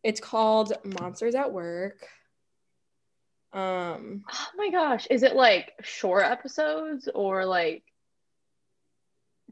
It's 0.03 0.19
called 0.19 0.73
Monsters 0.99 1.33
at 1.33 1.51
Work. 1.51 2.07
Um, 3.53 4.23
Oh 4.31 4.47
my 4.57 4.69
gosh. 4.69 5.07
Is 5.09 5.23
it 5.23 5.35
like 5.35 5.73
short 5.81 6.25
episodes 6.25 7.09
or 7.13 7.45
like 7.45 7.83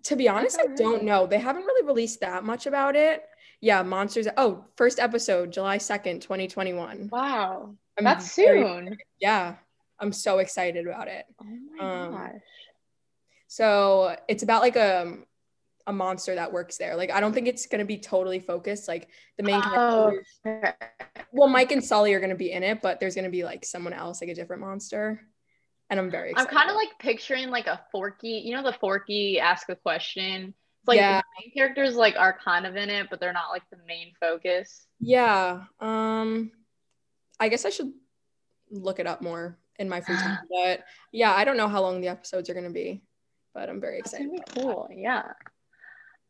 to 0.03 0.15
be 0.18 0.27
honest, 0.27 0.60
I 0.60 0.63
Okay. 0.65 0.75
don't 0.75 1.03
know. 1.03 1.25
They 1.25 1.39
haven't 1.39 1.63
really 1.63 1.88
released 1.88 2.20
that 2.20 2.44
much 2.44 2.65
about 2.68 2.96
it. 2.98 3.24
Yeah, 3.62 3.82
Monsters. 3.84 4.27
Oh, 4.36 4.65
first 4.75 5.00
episode, 5.00 5.51
July 5.53 5.77
2nd, 5.77 6.20
2021. 6.22 7.08
wow. 7.12 7.74
I'm 7.98 8.03
That's 8.03 8.30
soon. 8.30 8.98
Yeah, 9.20 9.56
I'm 10.00 10.12
so 10.12 10.40
excited 10.40 10.88
about 10.88 11.08
it. 11.08 11.26
Oh 11.42 11.46
my 11.78 12.06
Um, 12.06 12.12
gosh. 12.12 12.42
So 13.48 14.16
it's 14.28 14.44
about 14.44 14.62
like 14.62 14.76
a 14.76 15.18
a 15.86 15.92
monster 15.94 16.34
that 16.36 16.52
works 16.54 16.78
there. 16.78 16.96
Like 16.96 17.12
I 17.12 17.20
don't 17.20 17.34
think 17.34 17.48
it's 17.48 17.66
gonna 17.66 17.86
be 17.86 17.98
totally 17.98 18.40
focused. 18.40 18.88
Like 18.88 19.10
the 19.38 19.44
main 19.44 19.62
Oh, 19.66 20.14
characters. 20.44 20.88
Well, 21.34 21.50
Mike 21.50 21.72
and 21.72 21.84
Sully 21.84 22.14
are 22.14 22.20
gonna 22.20 22.36
be 22.36 22.52
in 22.52 22.64
it, 22.64 22.82
but 22.82 23.00
there's 23.00 23.16
gonna 23.16 23.30
be 23.30 23.44
like 23.44 23.66
someone 23.66 23.94
else, 23.94 24.22
like 24.22 24.30
a 24.30 24.36
different 24.36 24.62
monster. 24.62 25.22
And 25.90 26.00
I'm 26.00 26.10
very 26.10 26.34
I'm 26.36 26.48
kind 26.48 26.70
of 26.70 26.76
like 26.76 26.98
picturing 27.00 27.50
like 27.50 27.68
a 27.68 27.82
Forky, 27.92 28.42
you 28.46 28.56
know, 28.56 28.64
the 28.64 28.74
Forky 28.80 29.40
ask 29.40 29.68
a 29.70 29.76
question. 29.76 30.54
It's 30.82 30.88
like 30.88 30.98
Yeah. 30.98 31.20
the 31.22 31.26
main 31.46 31.54
characters 31.54 31.96
like 31.96 32.16
are 32.18 32.38
kind 32.44 32.66
of 32.66 32.76
in 32.76 32.90
it, 32.90 33.08
but 33.10 33.20
they're 33.20 33.34
not 33.34 33.52
like 33.52 33.64
the 33.70 33.78
main 33.86 34.14
focus. 34.20 34.88
yeah. 35.00 35.66
Um, 35.80 36.52
I 37.40 37.50
guess 37.50 37.66
I 37.66 37.70
should 37.70 37.92
look 38.72 39.00
it 39.00 39.06
up 39.06 39.22
more 39.22 39.60
in 39.80 39.89
my 39.89 40.01
free 40.01 40.15
time. 40.15 40.39
But 40.50 40.84
yeah, 41.12 41.34
I 41.34 41.44
don't 41.44 41.58
know 41.58 41.68
how 41.68 41.82
long 41.82 42.01
the 42.01 42.10
episodes 42.10 42.50
are 42.50 42.53
gonna 42.53 42.70
be, 42.70 43.01
but 43.53 43.70
I'm 43.70 43.82
very 43.82 44.00
excited. 44.00 44.27
about 44.27 44.46
that. 44.46 44.62
cool. 44.62 44.89
Yeah. 44.92 45.34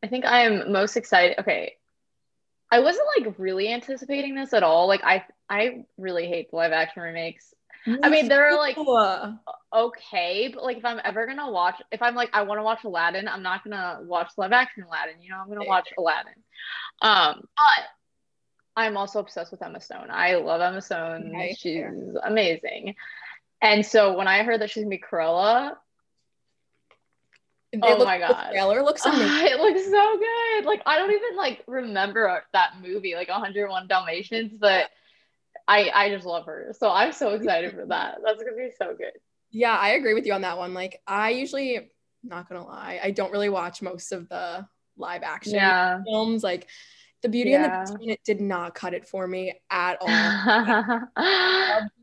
I 0.03 0.07
think 0.07 0.25
I 0.25 0.41
am 0.41 0.71
most 0.71 0.97
excited. 0.97 1.39
Okay. 1.39 1.73
I 2.71 2.79
wasn't 2.79 3.07
like 3.17 3.35
really 3.37 3.71
anticipating 3.71 4.35
this 4.35 4.53
at 4.53 4.63
all. 4.63 4.87
Like 4.87 5.03
I 5.03 5.23
I 5.49 5.85
really 5.97 6.27
hate 6.27 6.49
the 6.49 6.57
live 6.57 6.71
action 6.71 7.03
remakes. 7.03 7.53
I 7.85 8.09
mean, 8.09 8.29
there 8.29 8.47
are 8.47 8.57
like 8.57 8.77
okay, 9.73 10.49
but 10.53 10.63
like 10.63 10.77
if 10.77 10.85
I'm 10.85 11.01
ever 11.03 11.27
gonna 11.27 11.51
watch, 11.51 11.81
if 11.91 12.01
I'm 12.01 12.15
like 12.15 12.29
I 12.33 12.43
want 12.43 12.59
to 12.59 12.63
watch 12.63 12.83
Aladdin, 12.83 13.27
I'm 13.27 13.43
not 13.43 13.63
gonna 13.63 13.99
watch 14.03 14.31
live 14.37 14.53
action 14.53 14.83
Aladdin. 14.83 15.21
You 15.21 15.31
know, 15.31 15.37
I'm 15.37 15.49
gonna 15.49 15.65
watch 15.65 15.89
Aladdin. 15.97 16.33
Um, 17.01 17.41
but 17.57 17.85
I'm 18.75 18.97
also 18.97 19.19
obsessed 19.19 19.51
with 19.51 19.61
Emma 19.61 19.81
Stone. 19.81 20.07
I 20.09 20.35
love 20.35 20.61
Emma 20.61 20.81
Stone. 20.81 21.33
She's 21.57 21.83
amazing. 22.23 22.95
And 23.63 23.83
so 23.85 24.15
when 24.15 24.27
I 24.27 24.43
heard 24.43 24.61
that 24.61 24.69
she's 24.69 24.83
gonna 24.83 24.89
be 24.95 24.99
Cruella, 25.01 25.77
It 27.71 27.79
Oh 27.81 27.89
looks- 27.93 28.05
my 28.05 28.19
The 28.19 28.27
God. 28.27 28.49
trailer 28.51 28.83
looks 28.83 29.03
amazing. 29.05 29.47
it 29.47 29.59
looks 29.59 29.83
so 29.89 30.17
good. 30.19 30.65
Like 30.65 30.83
I 30.85 30.97
don't 30.99 31.11
even 31.11 31.35
like 31.35 31.63
remember 31.65 32.43
that 32.53 32.73
movie, 32.81 33.15
like 33.15 33.29
101 33.29 33.87
Dalmatians, 33.87 34.57
but 34.59 34.91
I 35.67 35.89
I 35.91 36.09
just 36.09 36.25
love 36.25 36.45
her. 36.45 36.73
So 36.77 36.91
I'm 36.91 37.11
so 37.13 37.29
excited 37.29 37.71
for 37.73 37.85
that. 37.87 38.17
That's 38.23 38.43
gonna 38.43 38.55
be 38.55 38.69
so 38.77 38.93
good. 38.95 39.13
Yeah, 39.49 39.75
I 39.75 39.91
agree 39.91 40.13
with 40.13 40.25
you 40.27 40.33
on 40.33 40.41
that 40.41 40.57
one. 40.57 40.73
Like, 40.73 41.01
I 41.07 41.29
usually, 41.29 41.89
not 42.23 42.49
gonna 42.49 42.65
lie, 42.65 42.99
I 43.01 43.11
don't 43.11 43.31
really 43.31 43.49
watch 43.49 43.81
most 43.81 44.11
of 44.11 44.27
the 44.29 44.67
live 44.97 45.23
action 45.23 45.53
Yeah. 45.55 46.01
films. 46.05 46.43
Like, 46.43 46.67
The 47.21 47.29
Beauty 47.29 47.53
and 47.53 47.65
the 47.65 47.69
Beast, 47.97 48.09
it 48.09 48.19
did 48.25 48.41
not 48.41 48.73
cut 48.75 48.93
it 48.95 49.07
for 49.07 49.25
me 49.27 49.53
at 49.69 49.97
all. 50.01 50.07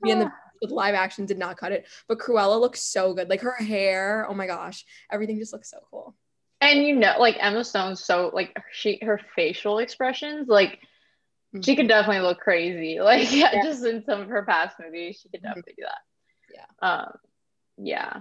Beauty 0.02 0.12
and 0.12 0.21
the 0.23 0.33
with 0.61 0.71
live 0.71 0.95
action 0.95 1.26
did 1.26 1.38
not 1.38 1.57
cut 1.57 1.73
it. 1.73 1.87
But 2.09 2.19
Cruella 2.19 2.61
looks 2.61 2.83
so 2.83 3.14
good. 3.14 3.29
Like 3.29 3.40
her 3.40 3.57
hair, 3.57 4.26
oh 4.29 4.35
my 4.35 4.47
gosh, 4.47 4.85
everything 5.11 5.38
just 5.38 5.52
looks 5.52 5.71
so 5.71 5.79
cool. 5.90 6.14
And 6.61 6.83
you 6.83 6.97
know, 6.97 7.14
like 7.19 7.37
Emma 7.40 7.64
Stone's 7.64 8.05
so 8.05 8.31
like 8.35 8.55
she 8.73 8.99
her 9.02 9.21
facial 9.35 9.79
expressions, 9.79 10.49
like 10.49 10.79
she 11.62 11.75
could 11.75 11.88
definitely 11.88 12.23
look 12.23 12.38
crazy. 12.40 12.99
Like 13.02 13.33
yeah, 13.33 13.50
Yeah. 13.55 13.62
just 13.64 13.85
in 13.85 14.05
some 14.05 14.21
of 14.21 14.29
her 14.29 14.45
past 14.45 14.76
movies, 14.79 15.21
she 15.23 15.29
could 15.31 15.43
definitely 15.43 15.75
do 15.76 15.85
that. 15.85 15.99
Yeah. 16.55 16.88
Um, 16.88 17.12
yeah. 17.79 18.21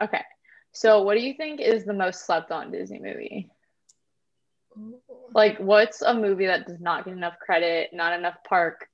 Okay. 0.00 0.22
So 0.72 1.02
what 1.02 1.14
do 1.16 1.20
you 1.20 1.34
think 1.34 1.60
is 1.60 1.84
the 1.84 1.92
most 1.92 2.24
slept 2.24 2.52
on 2.52 2.70
Disney 2.70 3.00
movie? 3.00 3.50
Like 5.34 5.58
what's 5.58 6.00
a 6.02 6.14
movie 6.14 6.46
that 6.46 6.66
does 6.66 6.80
not 6.80 7.04
get 7.04 7.14
enough 7.14 7.34
credit, 7.44 7.90
not 7.92 8.18
enough 8.18 8.36
park 8.48 8.86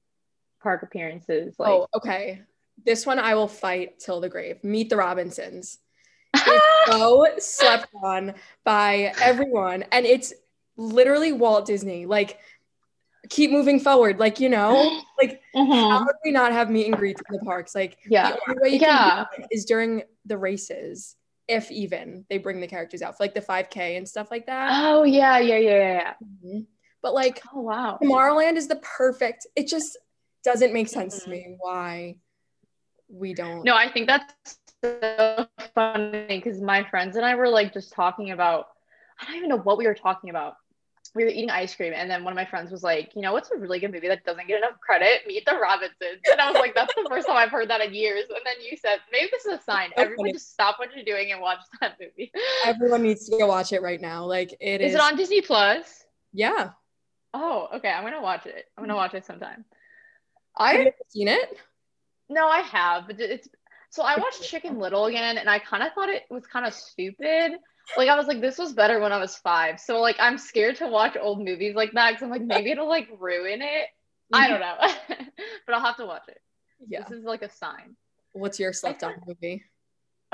park 0.62 0.82
appearances? 0.82 1.54
Like 1.58 1.68
oh, 1.70 1.86
okay. 1.94 2.42
This 2.86 3.04
one 3.04 3.18
I 3.18 3.34
will 3.34 3.48
fight 3.48 3.98
till 3.98 4.20
the 4.20 4.28
grave. 4.28 4.62
Meet 4.64 4.88
the 4.88 4.96
Robinsons. 4.96 5.78
It's 6.34 6.66
so 6.86 7.26
slept 7.38 7.88
on 8.02 8.34
by 8.64 9.12
everyone. 9.20 9.84
And 9.90 10.06
it's 10.06 10.32
literally 10.76 11.32
Walt 11.32 11.66
Disney. 11.66 12.06
Like, 12.06 12.38
keep 13.28 13.50
moving 13.50 13.80
forward. 13.80 14.20
Like, 14.20 14.38
you 14.38 14.48
know, 14.48 15.00
like 15.20 15.40
Mhm. 15.54 15.90
how 15.90 15.98
would 16.04 16.14
we 16.24 16.30
not 16.30 16.52
have 16.52 16.70
meet 16.70 16.86
and 16.86 16.96
greets 16.96 17.20
in 17.28 17.36
the 17.36 17.44
parks? 17.44 17.74
Like, 17.74 17.98
Yeah. 18.08 18.30
the 18.32 18.40
only 18.48 18.62
way 18.62 18.68
you 18.74 18.80
Yeah. 18.80 19.24
can 19.34 19.44
do 19.50 19.58
during 19.66 20.02
the 20.26 20.38
races, 20.38 21.16
if 21.48 21.70
even 21.72 22.24
they 22.30 22.38
bring 22.38 22.60
the 22.60 22.68
characters 22.68 23.02
out 23.02 23.16
for 23.16 23.24
like 23.24 23.34
the 23.34 23.40
5K 23.40 23.96
and 23.96 24.08
stuff 24.08 24.30
like 24.30 24.46
that. 24.46 24.70
Oh 24.72 25.02
yeah, 25.02 25.38
yeah, 25.38 25.56
yeah, 25.56 25.70
yeah, 25.78 25.92
yeah. 25.92 26.14
Mhm. 26.22 26.66
But 27.02 27.14
like, 27.14 27.42
Oh 27.52 27.60
wow. 27.62 27.98
Tomorrowland 28.00 28.56
is 28.56 28.68
the 28.68 28.76
perfect. 28.76 29.46
It 29.56 29.66
just 29.66 29.96
doesn't 30.44 30.72
make 30.72 30.86
sense 30.88 31.24
to 31.24 31.28
Mhm. 31.28 31.32
me 31.32 31.56
why 31.58 32.16
we 33.08 33.34
don't. 33.34 33.64
No, 33.64 33.74
I 33.74 33.90
think 33.90 34.06
that's 34.06 34.58
so 34.82 35.46
funny 35.74 36.26
because 36.28 36.60
my 36.60 36.84
friends 36.88 37.16
and 37.16 37.24
I 37.24 37.34
were 37.34 37.48
like 37.48 37.72
just 37.72 37.92
talking 37.92 38.30
about, 38.30 38.68
I 39.20 39.26
don't 39.26 39.36
even 39.36 39.48
know 39.48 39.58
what 39.58 39.78
we 39.78 39.86
were 39.86 39.94
talking 39.94 40.30
about. 40.30 40.54
We 41.14 41.24
were 41.24 41.30
eating 41.30 41.50
ice 41.50 41.74
cream, 41.74 41.94
and 41.96 42.10
then 42.10 42.24
one 42.24 42.32
of 42.32 42.36
my 42.36 42.44
friends 42.44 42.70
was 42.70 42.82
like, 42.82 43.12
You 43.14 43.22
know, 43.22 43.32
what's 43.32 43.50
a 43.50 43.56
really 43.56 43.78
good 43.78 43.92
movie 43.92 44.08
that 44.08 44.24
doesn't 44.24 44.48
get 44.48 44.58
enough 44.58 44.78
credit? 44.80 45.22
Meet 45.26 45.46
the 45.46 45.56
Robinsons. 45.56 46.20
And 46.30 46.40
I 46.40 46.50
was 46.50 46.58
like, 46.58 46.74
That's 46.74 46.92
the 46.94 47.06
first 47.08 47.26
time 47.26 47.36
I've 47.36 47.50
heard 47.50 47.70
that 47.70 47.80
in 47.80 47.94
years. 47.94 48.24
And 48.28 48.40
then 48.44 48.56
you 48.60 48.76
said, 48.76 48.98
Maybe 49.10 49.28
this 49.32 49.46
is 49.46 49.58
a 49.58 49.62
sign. 49.62 49.90
So 49.96 50.02
Everyone 50.02 50.26
funny. 50.26 50.32
just 50.34 50.52
stop 50.52 50.78
what 50.78 50.94
you're 50.94 51.04
doing 51.04 51.32
and 51.32 51.40
watch 51.40 51.60
that 51.80 51.96
movie. 51.98 52.32
Everyone 52.66 53.02
needs 53.02 53.28
to 53.30 53.38
go 53.38 53.46
watch 53.46 53.72
it 53.72 53.80
right 53.80 54.00
now. 54.00 54.26
Like 54.26 54.54
it 54.60 54.82
is. 54.82 54.90
Is 54.90 54.94
it 54.96 55.00
on 55.00 55.16
Disney 55.16 55.40
Plus? 55.40 56.04
Yeah. 56.34 56.70
Oh, 57.32 57.68
okay. 57.76 57.88
I'm 57.88 58.02
gonna 58.02 58.20
watch 58.20 58.44
it. 58.44 58.66
I'm 58.76 58.82
gonna 58.82 58.92
mm-hmm. 58.92 58.98
watch 58.98 59.14
it 59.14 59.24
sometime. 59.24 59.64
i've 60.58 60.92
seen 61.08 61.28
it? 61.28 61.56
No, 62.28 62.48
I 62.48 62.60
have, 62.60 63.06
but 63.06 63.20
it's 63.20 63.48
so 63.90 64.02
I 64.02 64.18
watched 64.18 64.42
Chicken 64.50 64.78
Little 64.78 65.06
again, 65.06 65.38
and 65.38 65.48
I 65.48 65.58
kind 65.58 65.82
of 65.82 65.92
thought 65.92 66.08
it 66.08 66.24
was 66.30 66.46
kind 66.46 66.66
of 66.66 66.74
stupid. 66.74 67.52
Like 67.96 68.08
I 68.08 68.16
was 68.16 68.26
like, 68.26 68.40
this 68.40 68.58
was 68.58 68.72
better 68.72 68.98
when 68.98 69.12
I 69.12 69.18
was 69.18 69.36
five. 69.36 69.78
So 69.78 70.00
like, 70.00 70.16
I'm 70.18 70.38
scared 70.38 70.76
to 70.76 70.88
watch 70.88 71.16
old 71.20 71.44
movies 71.44 71.76
like 71.76 71.92
that 71.92 72.10
because 72.10 72.24
I'm 72.24 72.30
like, 72.30 72.42
maybe 72.42 72.72
it'll 72.72 72.88
like 72.88 73.08
ruin 73.18 73.62
it. 73.62 73.86
I 74.32 74.48
don't 74.48 74.60
know, 74.60 74.74
but 75.66 75.74
I'll 75.74 75.84
have 75.84 75.96
to 75.98 76.06
watch 76.06 76.24
it. 76.28 76.40
Yeah. 76.88 77.04
This 77.08 77.18
is 77.18 77.24
like 77.24 77.42
a 77.42 77.50
sign. 77.50 77.96
What's 78.32 78.58
your 78.58 78.72
slept 78.72 79.04
on 79.04 79.14
movie? 79.26 79.64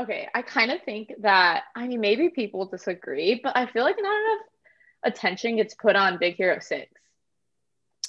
Okay, 0.01 0.29
I 0.35 0.41
kind 0.43 0.71
of 0.71 0.83
think 0.83 1.13
that 1.21 1.65
I 1.77 1.87
mean 1.87 2.01
maybe 2.01 2.31
people 2.31 2.65
disagree, 2.67 3.41
but 3.43 3.57
I 3.57 3.67
feel 3.67 3.85
like 3.85 3.97
not 3.99 4.17
enough 4.17 4.47
attention 5.05 5.57
gets 5.57 5.75
put 5.75 5.95
on 5.95 6.19
Big 6.19 6.37
Hero 6.37 6.59
Six. 6.61 6.91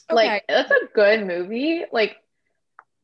Okay. 0.09 0.15
Like 0.15 0.45
that's 0.47 0.71
a 0.71 0.87
good 0.93 1.25
movie. 1.27 1.83
Like, 1.91 2.15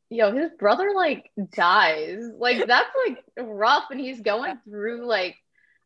yo, 0.10 0.32
his 0.32 0.52
brother 0.58 0.92
like 0.96 1.32
dies. 1.52 2.20
Like 2.38 2.66
that's 2.68 2.90
like 3.08 3.24
rough, 3.38 3.86
and 3.92 4.00
he's 4.00 4.22
going 4.22 4.60
through 4.66 5.08
like 5.08 5.36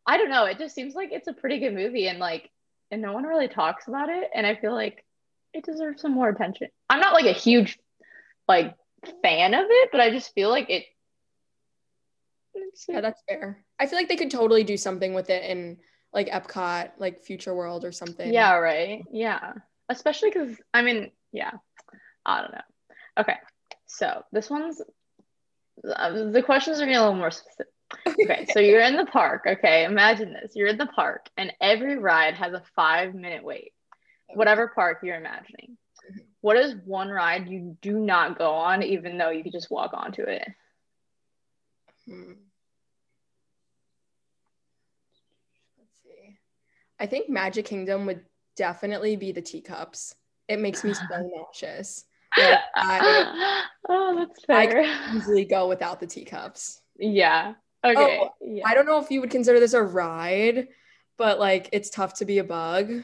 I 0.05 0.17
don't 0.17 0.29
know. 0.29 0.45
It 0.45 0.57
just 0.57 0.75
seems 0.75 0.95
like 0.95 1.11
it's 1.11 1.27
a 1.27 1.33
pretty 1.33 1.59
good 1.59 1.73
movie, 1.73 2.07
and 2.07 2.19
like, 2.19 2.49
and 2.91 3.01
no 3.01 3.13
one 3.13 3.23
really 3.23 3.47
talks 3.47 3.87
about 3.87 4.09
it. 4.09 4.29
And 4.33 4.45
I 4.45 4.55
feel 4.55 4.73
like 4.73 5.03
it 5.53 5.65
deserves 5.65 6.01
some 6.01 6.11
more 6.11 6.29
attention. 6.29 6.67
I'm 6.89 6.99
not 6.99 7.13
like 7.13 7.25
a 7.25 7.39
huge 7.39 7.79
like 8.47 8.75
fan 9.21 9.53
of 9.53 9.65
it, 9.69 9.89
but 9.91 10.01
I 10.01 10.09
just 10.09 10.33
feel 10.33 10.49
like 10.49 10.69
it. 10.69 10.85
Yeah, 12.87 13.01
that's 13.01 13.21
fair. 13.27 13.63
I 13.79 13.87
feel 13.87 13.97
like 13.97 14.09
they 14.09 14.15
could 14.15 14.31
totally 14.31 14.63
do 14.63 14.77
something 14.77 15.13
with 15.13 15.29
it 15.29 15.43
in 15.49 15.77
like 16.13 16.29
Epcot, 16.29 16.91
like 16.97 17.23
Future 17.23 17.53
World 17.53 17.85
or 17.85 17.91
something. 17.91 18.31
Yeah, 18.31 18.55
right. 18.55 19.03
Yeah. 19.11 19.53
Especially 19.89 20.29
because, 20.29 20.55
I 20.73 20.81
mean, 20.81 21.11
yeah, 21.31 21.51
I 22.25 22.41
don't 22.41 22.51
know. 22.51 22.61
Okay. 23.19 23.35
So 23.93 24.23
this 24.31 24.49
one's, 24.49 24.81
uh, 25.87 26.31
the 26.31 26.41
questions 26.41 26.81
are 26.81 26.85
getting 26.85 26.95
a 26.95 27.01
little 27.01 27.15
more 27.15 27.31
specific. 27.31 27.67
Okay. 28.07 28.47
so 28.51 28.59
you're 28.59 28.81
in 28.81 28.97
the 28.97 29.05
park. 29.05 29.43
Okay. 29.47 29.85
Imagine 29.85 30.33
this 30.33 30.55
you're 30.55 30.67
in 30.67 30.79
the 30.79 30.87
park, 30.87 31.29
and 31.37 31.53
every 31.61 31.97
ride 31.97 32.33
has 32.33 32.53
a 32.53 32.63
five 32.75 33.13
minute 33.13 33.43
wait, 33.43 33.71
whatever 34.33 34.71
park 34.73 34.99
you're 35.03 35.15
imagining. 35.15 35.77
What 36.41 36.57
is 36.57 36.75
one 36.85 37.09
ride 37.09 37.47
you 37.47 37.77
do 37.81 37.99
not 37.99 38.37
go 38.37 38.51
on, 38.51 38.81
even 38.81 39.17
though 39.17 39.29
you 39.29 39.43
could 39.43 39.53
just 39.53 39.71
walk 39.71 39.91
onto 39.93 40.23
it? 40.23 40.47
Hmm. 42.05 42.33
Let's 45.77 45.93
see. 46.03 46.39
I 46.99 47.05
think 47.05 47.29
Magic 47.29 47.65
Kingdom 47.65 48.07
would 48.07 48.21
definitely 48.57 49.15
be 49.17 49.31
the 49.31 49.41
teacups. 49.41 50.15
It 50.47 50.59
makes 50.59 50.83
me 50.83 50.95
so 50.95 51.03
nauseous. 51.11 52.05
Like, 52.37 52.59
I, 52.75 53.63
oh, 53.89 54.15
that's 54.17 54.45
I 54.49 54.67
fair. 54.67 54.83
could 54.83 55.15
easily 55.17 55.45
go 55.45 55.67
without 55.67 55.99
the 55.99 56.07
teacups. 56.07 56.81
yeah. 56.97 57.53
Okay. 57.85 58.19
Oh, 58.21 58.29
yeah. 58.39 58.63
I 58.65 58.75
don't 58.75 58.85
know 58.85 58.99
if 58.99 59.11
you 59.11 59.19
would 59.19 59.29
consider 59.29 59.59
this 59.59 59.73
a 59.73 59.81
ride, 59.83 60.69
but 61.17 61.37
like 61.37 61.67
it's 61.73 61.89
tough 61.89 62.13
to 62.15 62.25
be 62.25 62.37
a 62.37 62.43
bug. 62.43 63.03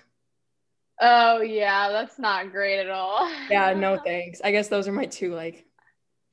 Oh, 1.02 1.42
yeah. 1.42 1.90
That's 1.90 2.18
not 2.18 2.52
great 2.52 2.80
at 2.80 2.90
all. 2.90 3.30
Yeah, 3.50 3.74
no 3.78 3.98
thanks. 3.98 4.40
I 4.42 4.52
guess 4.52 4.70
those 4.70 4.88
are 4.88 4.94
my 4.94 5.06
two 5.06 5.34
like 5.34 5.66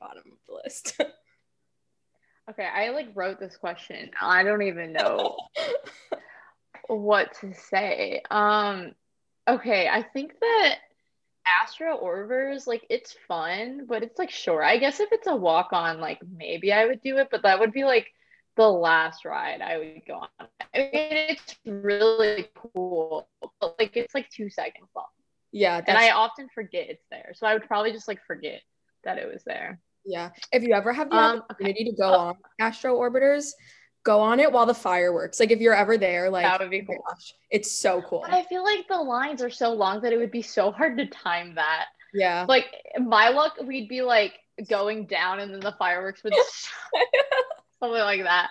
bottom 0.00 0.22
of 0.30 0.38
the 0.48 0.54
list. 0.64 1.00
Okay. 2.48 2.64
I 2.72 2.90
like 2.90 3.08
wrote 3.16 3.40
this 3.40 3.56
question. 3.56 4.08
I 4.22 4.44
don't 4.44 4.62
even 4.62 4.92
know 4.92 5.36
what 6.86 7.34
to 7.40 7.52
say. 7.52 8.22
Um, 8.30 8.92
okay. 9.48 9.88
I 9.88 10.02
think 10.02 10.38
that 10.40 10.76
Astro 11.66 11.99
Orbiters, 12.02 12.66
like, 12.66 12.87
it's 12.90 13.14
fun, 13.28 13.87
but 13.88 14.02
it's 14.02 14.18
like, 14.18 14.30
sure. 14.30 14.62
I 14.62 14.78
guess 14.78 15.00
if 15.00 15.08
it's 15.12 15.26
a 15.26 15.35
walk 15.37 15.68
on, 15.73 16.00
like, 16.00 16.20
maybe 16.37 16.73
I 16.73 16.87
would 16.87 17.00
do 17.02 17.18
it, 17.18 17.28
but 17.30 17.42
that 17.42 17.61
would 17.61 17.73
be 17.73 17.85
like 17.85 18.06
the 18.56 18.68
last 18.68 19.25
ride 19.25 19.61
I 19.62 19.78
would 19.78 20.02
go 20.06 20.14
on. 20.14 20.49
I 20.75 20.78
mean, 20.78 20.90
it's 20.92 21.56
really 21.66 22.49
cool, 22.54 23.28
but 23.61 23.76
like, 23.78 23.96
it's 23.96 24.14
like 24.14 24.30
two 24.30 24.49
seconds 24.50 24.88
long. 24.94 25.06
yeah, 25.52 25.80
And 25.87 25.99
I 25.99 26.11
often 26.11 26.49
forget 26.54 26.88
it's 26.88 27.04
there. 27.11 27.32
So 27.35 27.46
I 27.46 27.54
would 27.54 27.66
probably 27.66 27.92
just 27.92 28.08
like 28.08 28.20
forget 28.26 28.62
that 29.04 29.18
it 29.18 29.26
was 29.32 29.42
there. 29.44 29.80
yeah. 30.04 30.30
If 30.52 30.62
you 30.62 30.75
ever 30.75 30.92
have 30.92 31.11
the 31.11 31.16
Um, 31.16 31.37
okay. 31.37 31.44
opportunity 31.50 31.85
to 31.85 31.92
go 31.96 32.12
on 32.14 32.35
Astro 32.61 32.96
Orbiters, 32.96 33.52
go 34.06 34.20
on 34.20 34.38
it 34.38 34.52
while 34.52 34.64
the 34.64 34.72
fireworks. 34.72 35.40
Like 35.40 35.50
if 35.50 35.60
you're 35.60 35.75
ever 35.75 35.98
there, 35.98 36.30
like 36.30 36.44
that 36.44 36.60
would 36.60 36.70
be 36.70 36.82
oh 36.82 36.94
cool. 36.94 37.04
gosh, 37.08 37.34
it's 37.50 37.72
so 37.72 38.00
cool. 38.02 38.20
But 38.22 38.32
I 38.32 38.44
feel 38.44 38.62
like 38.62 38.86
the 38.88 38.96
lines 38.96 39.42
are 39.42 39.50
so 39.50 39.72
long 39.72 40.00
that 40.02 40.12
it 40.12 40.16
would 40.16 40.30
be 40.30 40.42
so 40.42 40.70
hard 40.70 40.96
to 40.98 41.06
time 41.06 41.56
that. 41.56 41.86
Yeah. 42.14 42.46
Like 42.48 42.66
my 42.98 43.30
luck, 43.30 43.54
we'd 43.62 43.88
be 43.88 44.02
like 44.02 44.34
going 44.70 45.06
down 45.06 45.40
and 45.40 45.52
then 45.52 45.60
the 45.60 45.75
fireworks 45.78 46.22
would 46.22 46.32
something 47.80 48.00
like 48.00 48.22
that. 48.22 48.50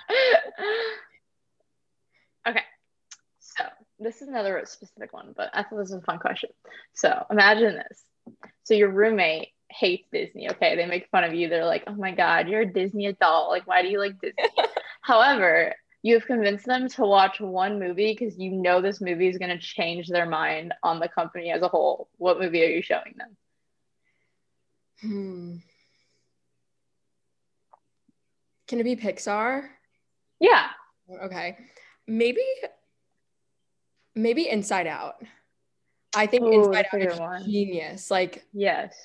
okay. 2.47 2.63
So 3.39 3.63
this 3.97 4.21
is 4.21 4.27
another 4.27 4.61
specific 4.65 5.13
one, 5.13 5.33
but 5.35 5.49
I 5.53 5.63
thought 5.63 5.77
this 5.77 5.91
was 5.91 5.93
a 5.93 6.01
fun 6.01 6.19
question. 6.19 6.49
So 6.93 7.25
imagine 7.31 7.75
this. 7.75 8.03
So 8.65 8.73
your 8.73 8.89
roommate 8.89 9.49
hates 9.69 10.07
Disney, 10.11 10.49
okay? 10.51 10.75
They 10.75 10.85
make 10.85 11.07
fun 11.09 11.23
of 11.23 11.33
you. 11.33 11.47
They're 11.47 11.65
like, 11.65 11.85
oh 11.87 11.95
my 11.95 12.11
God, 12.11 12.49
you're 12.49 12.61
a 12.61 12.71
Disney 12.71 13.05
adult. 13.07 13.49
Like, 13.49 13.65
why 13.67 13.81
do 13.81 13.87
you 13.87 13.99
like 13.99 14.19
Disney? 14.19 14.43
However, 15.05 15.75
you 16.01 16.15
have 16.15 16.25
convinced 16.25 16.65
them 16.65 16.89
to 16.89 17.01
watch 17.03 17.39
one 17.39 17.79
movie 17.79 18.17
because 18.17 18.39
you 18.39 18.49
know 18.49 18.81
this 18.81 19.01
movie 19.01 19.27
is 19.27 19.37
going 19.37 19.55
to 19.55 19.59
change 19.59 20.07
their 20.07 20.25
mind 20.27 20.73
on 20.81 20.99
the 20.99 21.07
company 21.07 21.51
as 21.51 21.61
a 21.61 21.67
whole. 21.67 22.09
What 22.17 22.39
movie 22.39 22.63
are 22.63 22.69
you 22.69 22.81
showing 22.81 23.13
them? 23.15 23.37
Hmm. 25.01 25.55
Can 28.67 28.79
it 28.79 28.83
be 28.83 28.95
Pixar? 28.95 29.67
Yeah. 30.39 30.69
Okay. 31.23 31.55
Maybe 32.07 32.41
maybe 34.15 34.49
Inside 34.49 34.87
Out. 34.87 35.21
I 36.15 36.25
think 36.25 36.45
Ooh, 36.45 36.51
Inside 36.63 36.87
Out 36.91 37.01
is 37.03 37.19
one. 37.19 37.43
genius. 37.45 38.09
Like 38.09 38.43
Yes. 38.53 38.95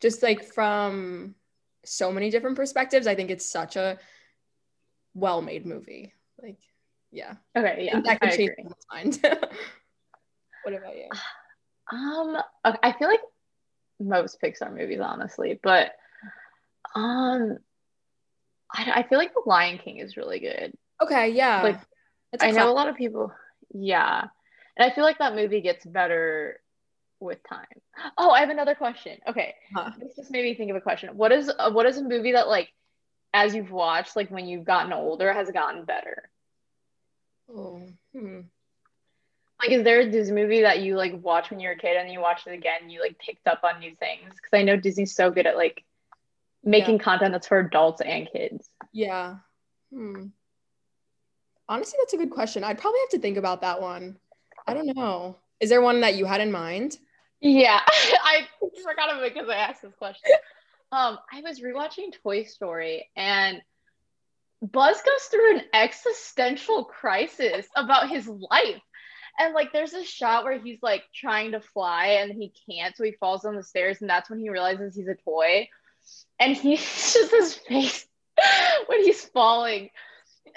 just 0.00 0.22
like 0.22 0.42
from 0.42 1.34
so 1.84 2.10
many 2.10 2.30
different 2.30 2.56
perspectives, 2.56 3.06
I 3.06 3.14
think 3.14 3.30
it's 3.30 3.44
such 3.44 3.76
a 3.76 3.98
well-made 5.14 5.66
movie. 5.66 6.12
Like, 6.42 6.58
yeah. 7.10 7.34
Okay. 7.56 7.84
Yeah. 7.86 7.96
And 7.96 8.04
that 8.06 8.22
I 8.22 8.26
could 8.26 8.36
change 8.36 8.56
people's 8.56 8.86
mind. 8.90 9.18
what 10.62 10.74
about 10.74 10.96
you? 10.96 11.08
Um, 11.90 12.36
okay, 12.64 12.78
I 12.82 12.92
feel 12.92 13.08
like 13.08 13.20
most 14.00 14.40
Pixar 14.40 14.74
movies, 14.74 15.00
honestly, 15.00 15.60
but 15.62 15.92
um, 16.94 17.58
I, 18.72 18.92
I 18.96 19.02
feel 19.08 19.18
like 19.18 19.34
The 19.34 19.42
Lion 19.46 19.78
King 19.78 19.98
is 19.98 20.16
really 20.16 20.40
good. 20.40 20.72
Okay, 21.02 21.30
yeah. 21.30 21.62
Like, 21.62 21.80
I 22.40 22.50
know 22.50 22.70
a 22.70 22.72
lot 22.72 22.88
of 22.88 22.96
people, 22.96 23.32
yeah, 23.74 24.24
and 24.76 24.90
I 24.90 24.94
feel 24.94 25.04
like 25.04 25.18
that 25.18 25.34
movie 25.34 25.60
gets 25.60 25.84
better 25.84 26.60
with 27.20 27.38
time. 27.46 27.66
Oh, 28.16 28.30
I 28.30 28.40
have 28.40 28.48
another 28.50 28.74
question. 28.74 29.18
Okay, 29.28 29.54
Huh. 29.74 29.90
this 29.98 30.16
just 30.16 30.30
made 30.30 30.44
me 30.44 30.54
think 30.54 30.70
of 30.70 30.76
a 30.76 30.80
question. 30.80 31.10
What 31.16 31.30
is 31.32 31.50
uh, 31.58 31.70
what 31.70 31.86
is 31.86 31.98
a 31.98 32.02
movie 32.02 32.32
that 32.32 32.48
like, 32.48 32.68
as 33.34 33.54
you've 33.54 33.70
watched, 33.70 34.16
like 34.16 34.30
when 34.30 34.46
you've 34.46 34.64
gotten 34.64 34.92
older, 34.92 35.32
has 35.32 35.50
gotten 35.50 35.84
better? 35.84 36.28
Oh, 37.50 37.82
hmm. 38.14 38.40
Like, 39.60 39.70
is 39.70 39.84
there 39.84 40.00
a 40.00 40.10
Disney 40.10 40.34
movie 40.34 40.62
that 40.62 40.80
you 40.80 40.96
like 40.96 41.22
watch 41.22 41.50
when 41.50 41.60
you 41.60 41.68
were 41.68 41.74
a 41.74 41.78
kid 41.78 41.96
and 41.96 42.10
you 42.10 42.20
watch 42.20 42.46
it 42.46 42.52
again 42.52 42.78
and 42.82 42.90
you 42.90 43.00
like 43.00 43.18
picked 43.18 43.46
up 43.46 43.60
on 43.62 43.78
new 43.78 43.94
things? 43.94 44.30
Because 44.34 44.58
I 44.58 44.62
know 44.62 44.76
Disney's 44.76 45.14
so 45.14 45.30
good 45.30 45.46
at 45.46 45.56
like 45.56 45.84
making 46.64 46.98
content 46.98 47.32
that's 47.32 47.46
for 47.46 47.60
adults 47.60 48.00
and 48.00 48.28
kids. 48.30 48.68
Yeah. 48.92 49.36
Hmm. 49.92 50.26
Honestly, 51.68 51.98
that's 52.02 52.14
a 52.14 52.18
good 52.18 52.30
question. 52.30 52.64
I'd 52.64 52.78
probably 52.78 53.00
have 53.00 53.10
to 53.10 53.18
think 53.18 53.36
about 53.36 53.60
that 53.60 53.80
one. 53.80 54.18
I 54.66 54.74
don't 54.74 54.94
know. 54.96 55.36
Is 55.60 55.70
there 55.70 55.80
one 55.80 56.00
that 56.00 56.16
you 56.16 56.24
had 56.24 56.40
in 56.40 56.50
mind? 56.50 56.98
Yeah, 57.40 57.80
I 57.86 58.46
forgot 58.82 59.10
about 59.10 59.24
it 59.24 59.34
because 59.34 59.48
I 59.48 59.56
asked 59.56 59.82
this 59.82 59.94
question. 59.94 60.30
Um, 60.92 61.18
I 61.32 61.40
was 61.40 61.60
rewatching 61.60 62.12
Toy 62.22 62.44
Story 62.44 63.10
and 63.16 63.62
Buzz 64.60 65.02
goes 65.02 65.24
through 65.24 65.56
an 65.56 65.62
existential 65.72 66.84
crisis 66.84 67.66
about 67.74 68.10
his 68.10 68.28
life. 68.28 68.82
And 69.38 69.54
like 69.54 69.72
there's 69.72 69.94
a 69.94 70.04
shot 70.04 70.44
where 70.44 70.58
he's 70.58 70.82
like 70.82 71.02
trying 71.14 71.52
to 71.52 71.60
fly 71.60 72.18
and 72.20 72.30
he 72.30 72.52
can't, 72.70 72.94
so 72.96 73.02
he 73.02 73.12
falls 73.12 73.42
down 73.42 73.56
the 73.56 73.62
stairs, 73.62 74.00
and 74.00 74.10
that's 74.10 74.28
when 74.28 74.38
he 74.38 74.50
realizes 74.50 74.94
he's 74.94 75.08
a 75.08 75.14
toy. 75.14 75.68
And 76.38 76.54
he's 76.54 76.80
just 77.14 77.30
his 77.30 77.54
face 77.54 78.06
when 78.86 79.02
he's 79.02 79.24
falling. 79.24 79.90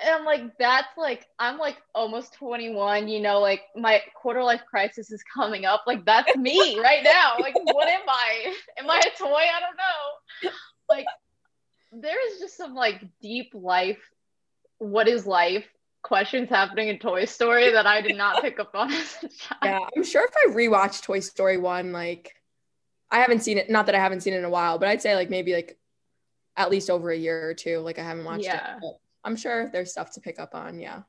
And 0.04 0.16
I'm 0.16 0.26
like, 0.26 0.58
that's 0.58 0.98
like, 0.98 1.26
I'm 1.40 1.58
like 1.58 1.78
almost 1.94 2.34
21, 2.34 3.08
you 3.08 3.20
know, 3.22 3.40
like 3.40 3.62
my 3.76 4.02
quarter 4.16 4.44
life 4.44 4.62
crisis 4.70 5.12
is 5.12 5.24
coming 5.34 5.66
up. 5.66 5.84
Like, 5.88 6.06
that's 6.06 6.36
me 6.38 6.80
right 6.84 7.04
now. 7.04 7.34
Like, 7.40 7.56
what 7.56 7.88
am 7.88 8.02
I? 8.08 8.54
Am 8.78 8.90
I 8.90 8.98
a 9.00 9.18
toy? 9.18 9.28
I 9.28 9.60
don't 9.60 9.78
know. 9.78 10.52
Like, 10.90 11.06
there 11.92 12.32
is 12.32 12.40
just 12.40 12.58
some 12.58 12.74
like 12.76 13.02
deep 13.22 13.52
life, 13.54 14.00
what 14.80 15.08
is 15.08 15.26
life 15.26 15.66
questions 16.04 16.50
happening 16.50 16.90
in 16.90 17.00
Toy 17.00 17.26
Story 17.26 17.72
that 17.72 17.88
I 17.88 18.02
did 18.02 18.16
not 18.16 18.42
pick 18.42 18.60
up 18.60 18.76
on 18.76 18.92
as 18.92 19.16
a 19.24 19.28
child. 19.30 19.60
Yeah, 19.64 19.80
I'm 19.96 20.04
sure 20.04 20.24
if 20.26 20.34
I 20.36 20.54
rewatch 20.54 21.02
Toy 21.02 21.20
Story 21.20 21.58
1, 21.58 21.92
like 21.92 22.36
I 23.10 23.20
haven't 23.20 23.40
seen 23.42 23.58
it, 23.58 23.70
not 23.70 23.86
that 23.88 23.96
I 23.96 24.00
haven't 24.00 24.22
seen 24.22 24.34
it 24.34 24.38
in 24.40 24.46
a 24.46 24.50
while, 24.50 24.78
but 24.78 24.88
I'd 24.90 25.02
say 25.02 25.16
like 25.16 25.30
maybe 25.30 25.54
like 25.54 25.78
at 26.58 26.70
least 26.70 26.90
over 26.90 27.10
a 27.10 27.18
year 27.18 27.50
or 27.50 27.54
two. 27.54 27.80
Like 27.80 27.98
I 27.98 28.04
haven't 28.04 28.26
watched 28.26 28.44
Yeah. 28.44 28.76
it. 28.76 28.82
But 28.82 29.00
I'm 29.26 29.36
sure 29.36 29.70
there's 29.72 29.92
stuff 29.92 30.12
to 30.14 30.22
pick 30.22 30.40
up 30.40 30.56
on. 30.56 30.80
Yeah. 30.80 31.02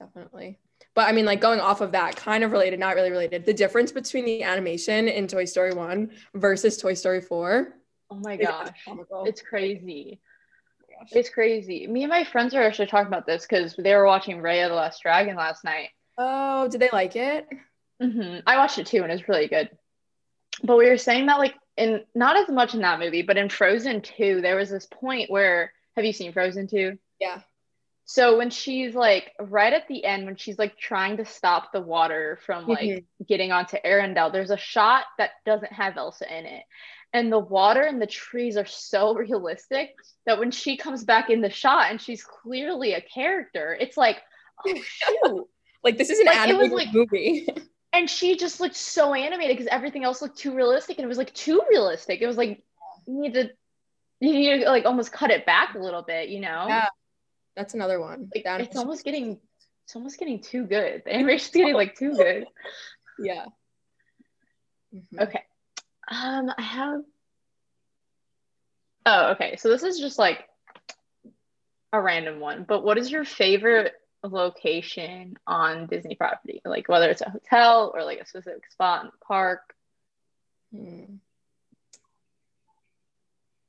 Definitely. 0.00 0.58
But 0.94 1.08
I 1.08 1.12
mean, 1.12 1.24
like 1.24 1.40
going 1.40 1.60
off 1.60 1.80
of 1.80 1.92
that, 1.92 2.16
kind 2.16 2.42
of 2.42 2.50
related, 2.50 2.80
not 2.80 2.96
really 2.96 3.10
related. 3.10 3.44
The 3.44 3.54
difference 3.54 3.92
between 3.92 4.24
the 4.24 4.42
animation 4.42 5.08
in 5.08 5.28
Toy 5.28 5.44
Story 5.44 5.72
1 5.72 6.10
versus 6.34 6.76
Toy 6.76 6.94
Story 6.94 7.20
4 7.20 7.74
Oh 8.12 8.16
my 8.16 8.36
gosh. 8.36 8.76
It's 9.24 9.40
crazy. 9.40 10.20
Oh. 11.00 11.06
It's 11.12 11.30
crazy. 11.30 11.86
Me 11.86 12.02
and 12.02 12.10
my 12.10 12.24
friends 12.24 12.54
are 12.54 12.62
actually 12.62 12.88
talking 12.88 13.06
about 13.06 13.26
this 13.26 13.46
because 13.46 13.74
they 13.76 13.94
were 13.94 14.04
watching 14.04 14.38
Raya 14.38 14.68
the 14.68 14.74
Last 14.74 15.02
Dragon 15.02 15.36
last 15.36 15.64
night. 15.64 15.88
Oh, 16.18 16.68
did 16.68 16.80
they 16.80 16.90
like 16.92 17.16
it? 17.16 17.48
hmm 18.00 18.38
I 18.46 18.58
watched 18.58 18.78
it 18.78 18.86
too, 18.86 19.02
and 19.02 19.10
it's 19.10 19.28
really 19.28 19.48
good. 19.48 19.70
But 20.62 20.76
we 20.76 20.90
were 20.90 20.98
saying 20.98 21.26
that, 21.26 21.38
like, 21.38 21.54
in 21.78 22.04
not 22.14 22.36
as 22.36 22.48
much 22.48 22.74
in 22.74 22.80
that 22.80 23.00
movie, 23.00 23.22
but 23.22 23.38
in 23.38 23.48
Frozen 23.48 24.02
2, 24.02 24.42
there 24.42 24.56
was 24.56 24.68
this 24.68 24.86
point 24.86 25.30
where 25.30 25.72
have 25.96 26.04
you 26.04 26.12
seen 26.12 26.32
Frozen 26.32 26.68
2? 26.68 26.98
Yeah. 27.20 27.40
So 28.04 28.36
when 28.36 28.50
she's 28.50 28.94
like 28.94 29.32
right 29.40 29.72
at 29.72 29.86
the 29.88 30.04
end, 30.04 30.26
when 30.26 30.36
she's 30.36 30.58
like 30.58 30.76
trying 30.76 31.16
to 31.18 31.24
stop 31.24 31.72
the 31.72 31.80
water 31.80 32.38
from 32.44 32.66
like 32.66 32.80
Mhm. 32.80 33.04
getting 33.26 33.52
onto 33.52 33.76
Arendelle, 33.84 34.32
there's 34.32 34.50
a 34.50 34.56
shot 34.56 35.04
that 35.18 35.30
doesn't 35.46 35.72
have 35.72 35.96
Elsa 35.96 36.26
in 36.36 36.44
it. 36.46 36.64
And 37.14 37.30
the 37.32 37.38
water 37.38 37.82
and 37.82 38.02
the 38.02 38.06
trees 38.06 38.56
are 38.56 38.66
so 38.66 39.14
realistic 39.26 39.94
that 40.26 40.38
when 40.38 40.50
she 40.50 40.76
comes 40.76 41.04
back 41.04 41.30
in 41.30 41.40
the 41.40 41.50
shot 41.50 41.90
and 41.90 42.00
she's 42.00 42.24
clearly 42.24 42.94
a 42.94 43.00
character, 43.00 43.76
it's 43.80 43.96
like, 43.96 44.18
oh 44.66 44.74
shoot. 44.82 45.48
like 45.84 45.96
this 45.96 46.10
is 46.10 46.18
an 46.20 46.26
Like, 46.26 46.36
animated 46.38 46.72
like- 46.72 46.92
movie. 46.92 47.46
and 47.92 48.10
she 48.10 48.36
just 48.36 48.60
looked 48.60 48.76
so 48.76 49.14
animated 49.14 49.56
because 49.56 49.68
everything 49.70 50.02
else 50.04 50.20
looked 50.22 50.38
too 50.38 50.54
realistic 50.54 50.98
and 50.98 51.04
it 51.04 51.08
was 51.08 51.18
like 51.18 51.32
too 51.34 51.60
realistic. 51.70 52.20
It 52.20 52.26
was 52.26 52.36
like 52.36 52.62
you 53.06 53.20
need 53.20 53.34
to 53.34 53.50
you 54.22 54.32
need 54.32 54.60
to 54.60 54.70
like 54.70 54.84
almost 54.84 55.12
cut 55.12 55.30
it 55.30 55.44
back 55.46 55.74
a 55.74 55.78
little 55.78 56.02
bit, 56.02 56.28
you 56.28 56.40
know? 56.40 56.66
Yeah. 56.68 56.88
That's 57.56 57.74
another 57.74 58.00
one. 58.00 58.30
Like, 58.34 58.44
it's 58.60 58.76
almost 58.76 59.04
getting 59.04 59.40
it's 59.84 59.96
almost 59.96 60.18
getting 60.18 60.40
too 60.40 60.64
good. 60.64 61.02
The 61.04 61.14
animation's 61.14 61.50
getting 61.50 61.74
like 61.74 61.96
too 61.96 62.12
good. 62.16 62.46
yeah. 63.18 63.46
Mhm. 64.94 65.22
Okay. 65.22 65.42
Um, 66.08 66.50
I 66.56 66.62
have. 66.62 67.00
Oh, 69.04 69.30
okay. 69.32 69.56
So 69.56 69.68
this 69.68 69.82
is 69.82 69.98
just 69.98 70.18
like 70.18 70.48
a 71.92 72.00
random 72.00 72.40
one, 72.40 72.64
but 72.66 72.84
what 72.84 72.98
is 72.98 73.10
your 73.10 73.24
favorite 73.24 73.92
location 74.22 75.36
on 75.46 75.86
Disney 75.86 76.14
property? 76.14 76.60
Like 76.64 76.88
whether 76.88 77.10
it's 77.10 77.22
a 77.22 77.30
hotel 77.30 77.92
or 77.94 78.04
like 78.04 78.20
a 78.20 78.26
specific 78.26 78.70
spot 78.70 79.02
in 79.04 79.06
the 79.08 79.26
park. 79.26 79.74
Hmm. 80.74 81.16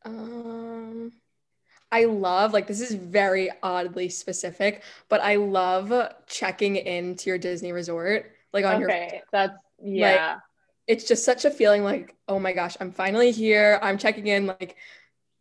Um, 0.06 1.12
I 1.92 2.06
love 2.06 2.54
like 2.54 2.68
this 2.68 2.82
is 2.82 2.94
very 2.96 3.50
oddly 3.62 4.10
specific, 4.10 4.84
but 5.10 5.22
I 5.22 5.36
love 5.36 5.92
checking 6.28 6.76
into 6.76 7.30
your 7.30 7.38
Disney 7.38 7.72
resort 7.72 8.32
like 8.52 8.66
on 8.66 8.80
your 8.80 8.90
Okay, 8.90 9.22
that's 9.32 9.58
yeah. 9.82 10.38
it's 10.88 11.04
just 11.08 11.24
such 11.24 11.46
a 11.46 11.52
feeling 11.52 11.84
like, 11.84 12.16
oh 12.28 12.40
my 12.40 12.52
gosh, 12.54 12.76
I'm 12.80 12.92
finally 12.92 13.32
here. 13.32 13.80
I'm 13.82 13.98
checking 13.98 14.28
in, 14.28 14.48
like 14.48 14.76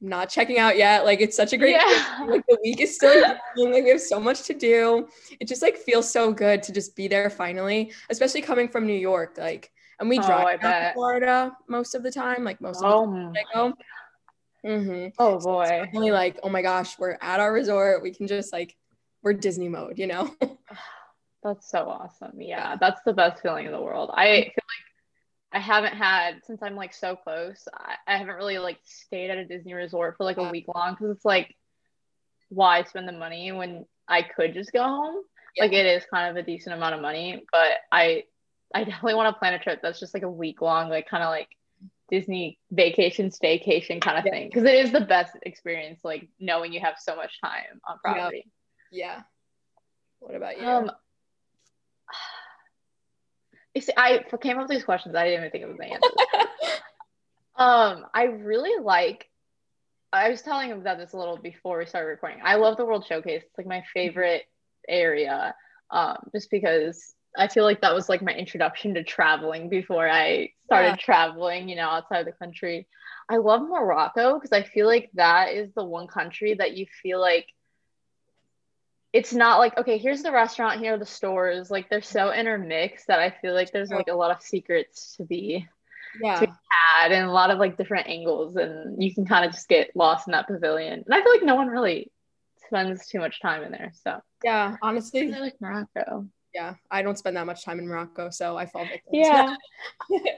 not 0.01 0.29
checking 0.29 0.59
out 0.59 0.77
yet. 0.77 1.05
Like 1.05 1.20
it's 1.20 1.37
such 1.37 1.53
a 1.53 1.57
great 1.57 1.72
Yeah. 1.72 2.25
like 2.29 2.44
the 2.48 2.59
week 2.62 2.81
is 2.81 2.94
still 2.96 3.14
young, 3.57 3.72
like 3.72 3.85
we 3.85 3.90
have 3.90 4.01
so 4.01 4.20
much 4.20 4.42
to 4.44 4.55
do. 4.55 5.09
It 5.40 5.48
just 5.48 5.62
like 5.62 5.77
feels 5.77 6.11
so 6.11 6.33
good 6.33 6.62
to 6.64 6.72
just 6.72 6.96
be 6.96 7.09
there 7.09 7.31
finally, 7.31 7.92
especially 8.11 8.42
coming 8.42 8.68
from 8.68 8.87
New 8.87 8.92
York. 8.98 9.37
Like 9.38 9.70
and 10.01 10.09
we 10.09 10.18
Oh, 10.18 10.22
drive 10.27 10.61
to. 10.61 10.90
Florida 10.94 11.57
most 11.68 11.94
of 11.94 12.03
the 12.03 12.11
time, 12.11 12.44
like 12.44 12.61
most 12.61 12.83
of 12.83 12.90
oh, 12.92 13.11
the 13.11 13.16
time 13.16 13.33
I 13.37 13.55
go. 13.55 13.75
Mm-hmm. 14.64 15.09
oh 15.18 15.38
boy. 15.38 15.90
Really 15.92 16.12
like, 16.12 16.38
oh 16.42 16.48
my 16.48 16.62
gosh, 16.62 16.98
we're 16.98 17.18
at 17.20 17.40
our 17.40 17.53
resort. 17.53 18.03
We 18.03 18.14
can 18.14 18.27
just 18.27 18.53
like 18.53 18.77
we're 19.22 19.33
Disney 19.33 19.68
mode, 19.68 19.98
you 19.98 20.07
know? 20.07 20.35
That's 21.42 21.68
so 21.68 21.88
awesome. 21.88 22.40
Yeah, 22.40 22.77
that's 22.77 23.01
the 23.05 23.12
best 23.12 23.42
feeling 23.42 23.66
in 23.66 23.72
the 23.72 23.81
world. 23.81 24.12
I 24.14 24.27
feel 24.27 24.44
like 24.44 25.53
I 25.53 25.59
haven't 25.59 25.94
had 25.94 26.37
since 26.44 26.62
I'm 26.62 26.77
like 26.77 26.94
so 26.94 27.16
close. 27.16 27.66
I, 27.75 27.96
I 28.07 28.16
haven't 28.16 28.37
really 28.37 28.59
like 28.59 28.79
stayed 28.85 29.29
at 29.29 29.38
a 29.38 29.44
Disney 29.44 29.75
resort 29.75 30.16
for 30.16 30.22
like 30.22 30.37
a 30.37 30.51
week 30.51 30.66
long 30.72 30.92
because 30.92 31.11
it's 31.11 31.25
like, 31.25 31.57
why 32.48 32.85
spend 32.85 33.09
the 33.09 33.12
money 33.12 33.51
when 33.51 33.87
I 34.07 34.22
could 34.22 34.55
just 34.55 34.72
go 34.72 34.85
home? 34.85 35.25
Like 35.59 35.72
it 35.72 35.85
is 35.85 36.05
kind 36.09 36.31
of 36.31 36.37
a 36.37 36.46
decent 36.46 36.77
amount 36.77 36.94
of 36.94 37.01
money, 37.01 37.44
but 37.51 37.79
I 37.90 38.22
I 38.72 38.85
definitely 38.85 39.14
want 39.14 39.35
to 39.35 39.38
plan 39.38 39.55
a 39.55 39.59
trip 39.59 39.81
that's 39.83 39.98
just 39.98 40.14
like 40.14 40.22
a 40.22 40.31
week 40.31 40.62
long, 40.62 40.88
like 40.90 41.09
kind 41.09 41.25
of 41.25 41.31
like 41.31 41.48
Disney 42.12 42.59
vacation, 42.70 43.31
staycation 43.31 43.98
kind 44.03 44.18
of 44.18 44.27
Yeah. 44.27 44.33
thing. 44.33 44.48
Because 44.48 44.64
it 44.64 44.75
is 44.75 44.92
the 44.92 45.01
best 45.01 45.35
experience, 45.42 46.01
like 46.05 46.29
knowing 46.38 46.72
you 46.75 46.81
have 46.81 46.96
so 46.98 47.16
much 47.16 47.40
time 47.40 47.81
on 47.88 47.98
Yeah. 48.05 48.12
property. 48.14 48.53
yeah. 48.92 49.22
What 50.20 50.35
about 50.37 50.61
you? 50.61 50.66
Um, 50.66 50.90
you 53.75 53.81
see, 53.81 53.94
I 53.96 54.25
came 54.42 54.59
up 54.59 54.64
with 54.68 54.70
these 54.70 54.85
questions. 54.85 55.14
I 55.14 55.25
didn't 55.25 55.40
even 55.40 55.51
think 55.51 55.64
of 55.64 55.77
the 55.79 55.85
answers. 55.85 56.12
um, 57.57 58.07
I 58.14 58.25
really 58.25 58.83
like. 58.85 59.29
I 60.12 60.29
was 60.29 60.42
telling 60.42 60.68
him 60.70 60.81
about 60.81 60.98
this 60.98 61.14
a 61.14 61.16
little 61.16 61.38
before 61.38 61.79
we 61.79 61.87
started 61.87 62.09
recording. 62.09 62.40
I 62.44 62.57
love 62.57 62.77
the 62.77 62.85
World 62.85 63.07
Showcase. 63.09 63.42
It's 63.46 63.57
like 63.57 63.66
my 63.66 63.83
favorite 63.94 64.42
area, 64.87 65.55
um, 65.90 66.18
just 66.35 66.51
because 66.51 67.14
I 67.37 67.49
feel 67.49 67.64
like 67.64 67.81
that 67.81 67.95
was 67.95 68.09
like 68.09 68.23
my 68.23 68.33
introduction 68.33 68.95
to 68.95 69.05
traveling 69.05 69.68
before 69.68 70.09
I 70.09 70.51
started 70.66 70.88
Yeah. 70.88 70.97
traveling. 70.97 71.68
You 71.68 71.77
know, 71.77 71.88
outside 71.88 72.27
the 72.27 72.33
country. 72.33 72.87
I 73.29 73.37
love 73.38 73.62
Morocco 73.62 74.35
because 74.35 74.53
I 74.53 74.62
feel 74.62 74.87
like 74.87 75.11
that 75.14 75.53
is 75.53 75.73
the 75.75 75.85
one 75.85 76.07
country 76.07 76.55
that 76.55 76.77
you 76.77 76.87
feel 77.03 77.21
like 77.21 77.47
it's 79.12 79.33
not 79.33 79.59
like 79.59 79.77
okay 79.77 79.99
here's 79.99 80.23
the 80.23 80.33
restaurant 80.33 80.81
here 80.81 80.95
are 80.95 80.99
the 80.99 81.05
stores 81.07 81.71
like 81.71 81.88
they're 81.90 82.01
so 82.03 82.33
intermixed 82.33 83.07
that 83.09 83.18
i 83.18 83.31
feel 83.42 83.55
like 83.55 83.71
there's 83.71 83.90
like 83.90 84.09
a 84.09 84.14
lot 84.14 84.31
of 84.31 84.42
secrets 84.42 85.14
to 85.16 85.25
be 85.25 85.66
yeah. 86.21 86.40
had 86.40 87.12
and 87.12 87.29
a 87.29 87.33
lot 87.33 87.51
of 87.51 87.59
like 87.59 87.77
different 87.77 88.07
angles 88.09 88.57
and 88.57 89.03
you 89.03 89.14
can 89.14 89.27
kind 89.27 89.45
of 89.45 89.53
just 89.53 89.68
get 89.68 89.95
lost 89.95 90.29
in 90.29 90.33
that 90.33 90.47
pavilion 90.47 91.03
and 91.05 91.14
i 91.14 91.23
feel 91.23 91.33
like 91.33 91.42
no 91.42 91.55
one 91.55 91.68
really 91.68 92.11
spends 92.66 93.07
too 93.07 93.18
much 93.18 93.40
time 93.40 93.62
in 93.62 93.71
there 93.73 93.92
so 94.03 94.18
Yeah. 94.42 94.77
Honestly, 94.83 95.33
i 95.35 95.38
like 95.40 95.61
morocco 95.61 96.27
yeah. 96.54 96.74
I 96.90 97.02
don't 97.02 97.16
spend 97.18 97.36
that 97.36 97.46
much 97.46 97.64
time 97.64 97.78
in 97.78 97.86
Morocco, 97.88 98.30
so 98.30 98.56
I 98.56 98.66
fall 98.66 98.84
victim. 98.86 99.10
yeah. 99.14 99.56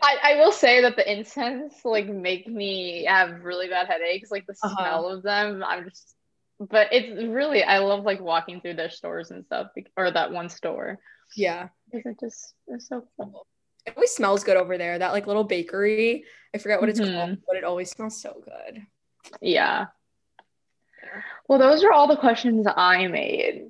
I, 0.02 0.16
I 0.22 0.34
will 0.36 0.52
say 0.52 0.80
that 0.82 0.96
the 0.96 1.10
incense 1.10 1.74
like 1.84 2.06
make 2.08 2.46
me 2.46 3.04
have 3.04 3.42
really 3.44 3.68
bad 3.68 3.86
headaches 3.88 4.30
like 4.30 4.46
the 4.46 4.54
Uh-huh. 4.62 4.74
smell 4.76 5.08
of 5.08 5.22
them 5.22 5.62
i'm 5.66 5.84
just 5.88 6.14
but 6.60 6.88
it's 6.92 7.22
really 7.28 7.62
i 7.64 7.78
love 7.78 8.04
like 8.04 8.20
walking 8.20 8.60
through 8.60 8.74
their 8.74 8.88
stores 8.90 9.30
and 9.32 9.44
stuff 9.44 9.68
or 9.96 10.10
that 10.10 10.30
one 10.32 10.48
store 10.48 10.98
yeah. 11.36 11.68
because 11.92 12.06
it 12.12 12.20
just 12.20 12.54
it's 12.68 12.88
so 12.88 13.06
cool 13.16 13.46
It 13.86 13.94
always 13.96 14.12
smells 14.12 14.44
good 14.44 14.56
over 14.56 14.78
there. 14.78 14.98
That 14.98 15.12
like 15.12 15.26
little 15.26 15.44
bakery. 15.44 16.24
I 16.54 16.58
forget 16.58 16.80
what 16.80 16.88
it's 16.88 17.00
Mhm. 17.00 17.12
called, 17.14 17.38
but 17.46 17.56
it 17.56 17.64
always 17.64 17.90
smells 17.90 18.18
so 18.22 18.40
good. 18.44 18.80
Yeah. 19.42 19.86
Well, 21.48 21.58
those 21.58 21.84
are 21.84 21.92
all 21.92 22.06
the 22.08 22.16
questions 22.16 22.66
I 22.66 23.08
made. 23.08 23.68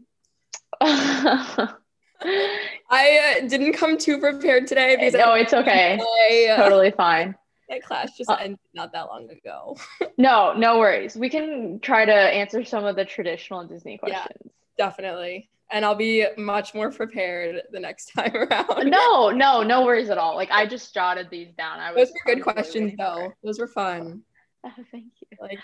I 2.90 3.38
uh, 3.42 3.48
didn't 3.48 3.74
come 3.74 3.98
too 3.98 4.18
prepared 4.18 4.66
today 4.66 4.96
because 4.96 5.14
no, 5.14 5.34
it's 5.34 5.52
okay. 5.52 5.98
I, 6.00 6.48
uh, 6.52 6.56
Totally 6.62 6.90
fine. 6.90 7.34
that 7.68 7.82
class 7.82 8.16
just 8.16 8.30
Uh, 8.30 8.36
ended 8.40 8.58
not 8.74 8.92
that 8.92 9.06
long 9.06 9.28
ago. 9.30 9.76
No, 10.18 10.52
no 10.52 10.78
worries. 10.78 11.16
We 11.16 11.28
can 11.28 11.80
try 11.80 12.04
to 12.04 12.12
answer 12.14 12.64
some 12.64 12.84
of 12.84 12.94
the 12.96 13.04
traditional 13.04 13.64
Disney 13.66 13.98
Yeah. 14.06 14.22
questions. 14.22 14.52
Definitely. 14.78 15.50
And 15.72 15.84
I'll 15.84 15.96
be 15.96 16.24
much 16.36 16.72
more 16.74 16.90
prepared 16.92 17.62
the 17.72 17.80
next 17.80 18.12
time 18.14 18.34
around. 18.36 18.88
No, 18.90 19.30
no, 19.30 19.62
no 19.62 19.84
worries 19.84 20.10
at 20.10 20.18
all. 20.18 20.36
Like 20.36 20.50
I 20.52 20.66
just 20.66 20.94
jotted 20.94 21.30
these 21.30 21.52
down. 21.54 21.80
I 21.80 21.90
was 21.92 22.08
Those 22.08 22.12
were 22.26 22.34
good 22.34 22.42
questions 22.44 22.92
though. 22.98 23.32
Those 23.42 23.58
were 23.58 23.66
fun. 23.66 24.22
Oh, 24.64 24.70
thank 24.92 25.06
you. 25.20 25.36
Like 25.40 25.58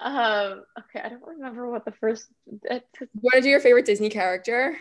Um, 0.00 0.62
okay, 0.78 1.00
I 1.04 1.08
don't 1.08 1.22
remember 1.26 1.68
what 1.70 1.84
the 1.84 1.92
first. 1.92 2.28
It's, 2.64 2.86
you 3.00 3.08
want 3.22 3.34
to 3.34 3.40
do 3.40 3.48
your 3.48 3.60
favorite 3.60 3.86
Disney 3.86 4.08
character? 4.08 4.76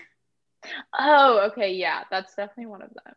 Oh, 0.97 1.49
okay, 1.52 1.73
yeah, 1.73 2.04
that's 2.10 2.36
definitely 2.36 2.67
one 2.67 2.82
of 2.82 2.89
them. 2.93 3.13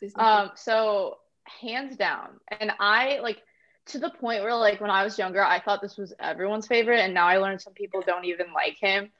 Disney 0.00 0.22
Um, 0.22 0.50
so 0.54 1.16
hands 1.44 1.96
down, 1.96 2.28
and 2.60 2.72
I 2.78 3.20
like 3.20 3.38
to 3.86 3.98
the 3.98 4.10
point 4.10 4.42
where 4.42 4.54
like 4.54 4.80
when 4.80 4.90
I 4.90 5.04
was 5.04 5.18
younger, 5.18 5.42
I 5.42 5.60
thought 5.60 5.82
this 5.82 5.96
was 5.96 6.14
everyone's 6.18 6.66
favorite, 6.66 7.00
and 7.00 7.14
now 7.14 7.26
I 7.26 7.38
learned 7.38 7.60
some 7.60 7.74
people 7.74 8.02
don't 8.02 8.24
even 8.24 8.52
like 8.52 8.76
him. 8.80 9.10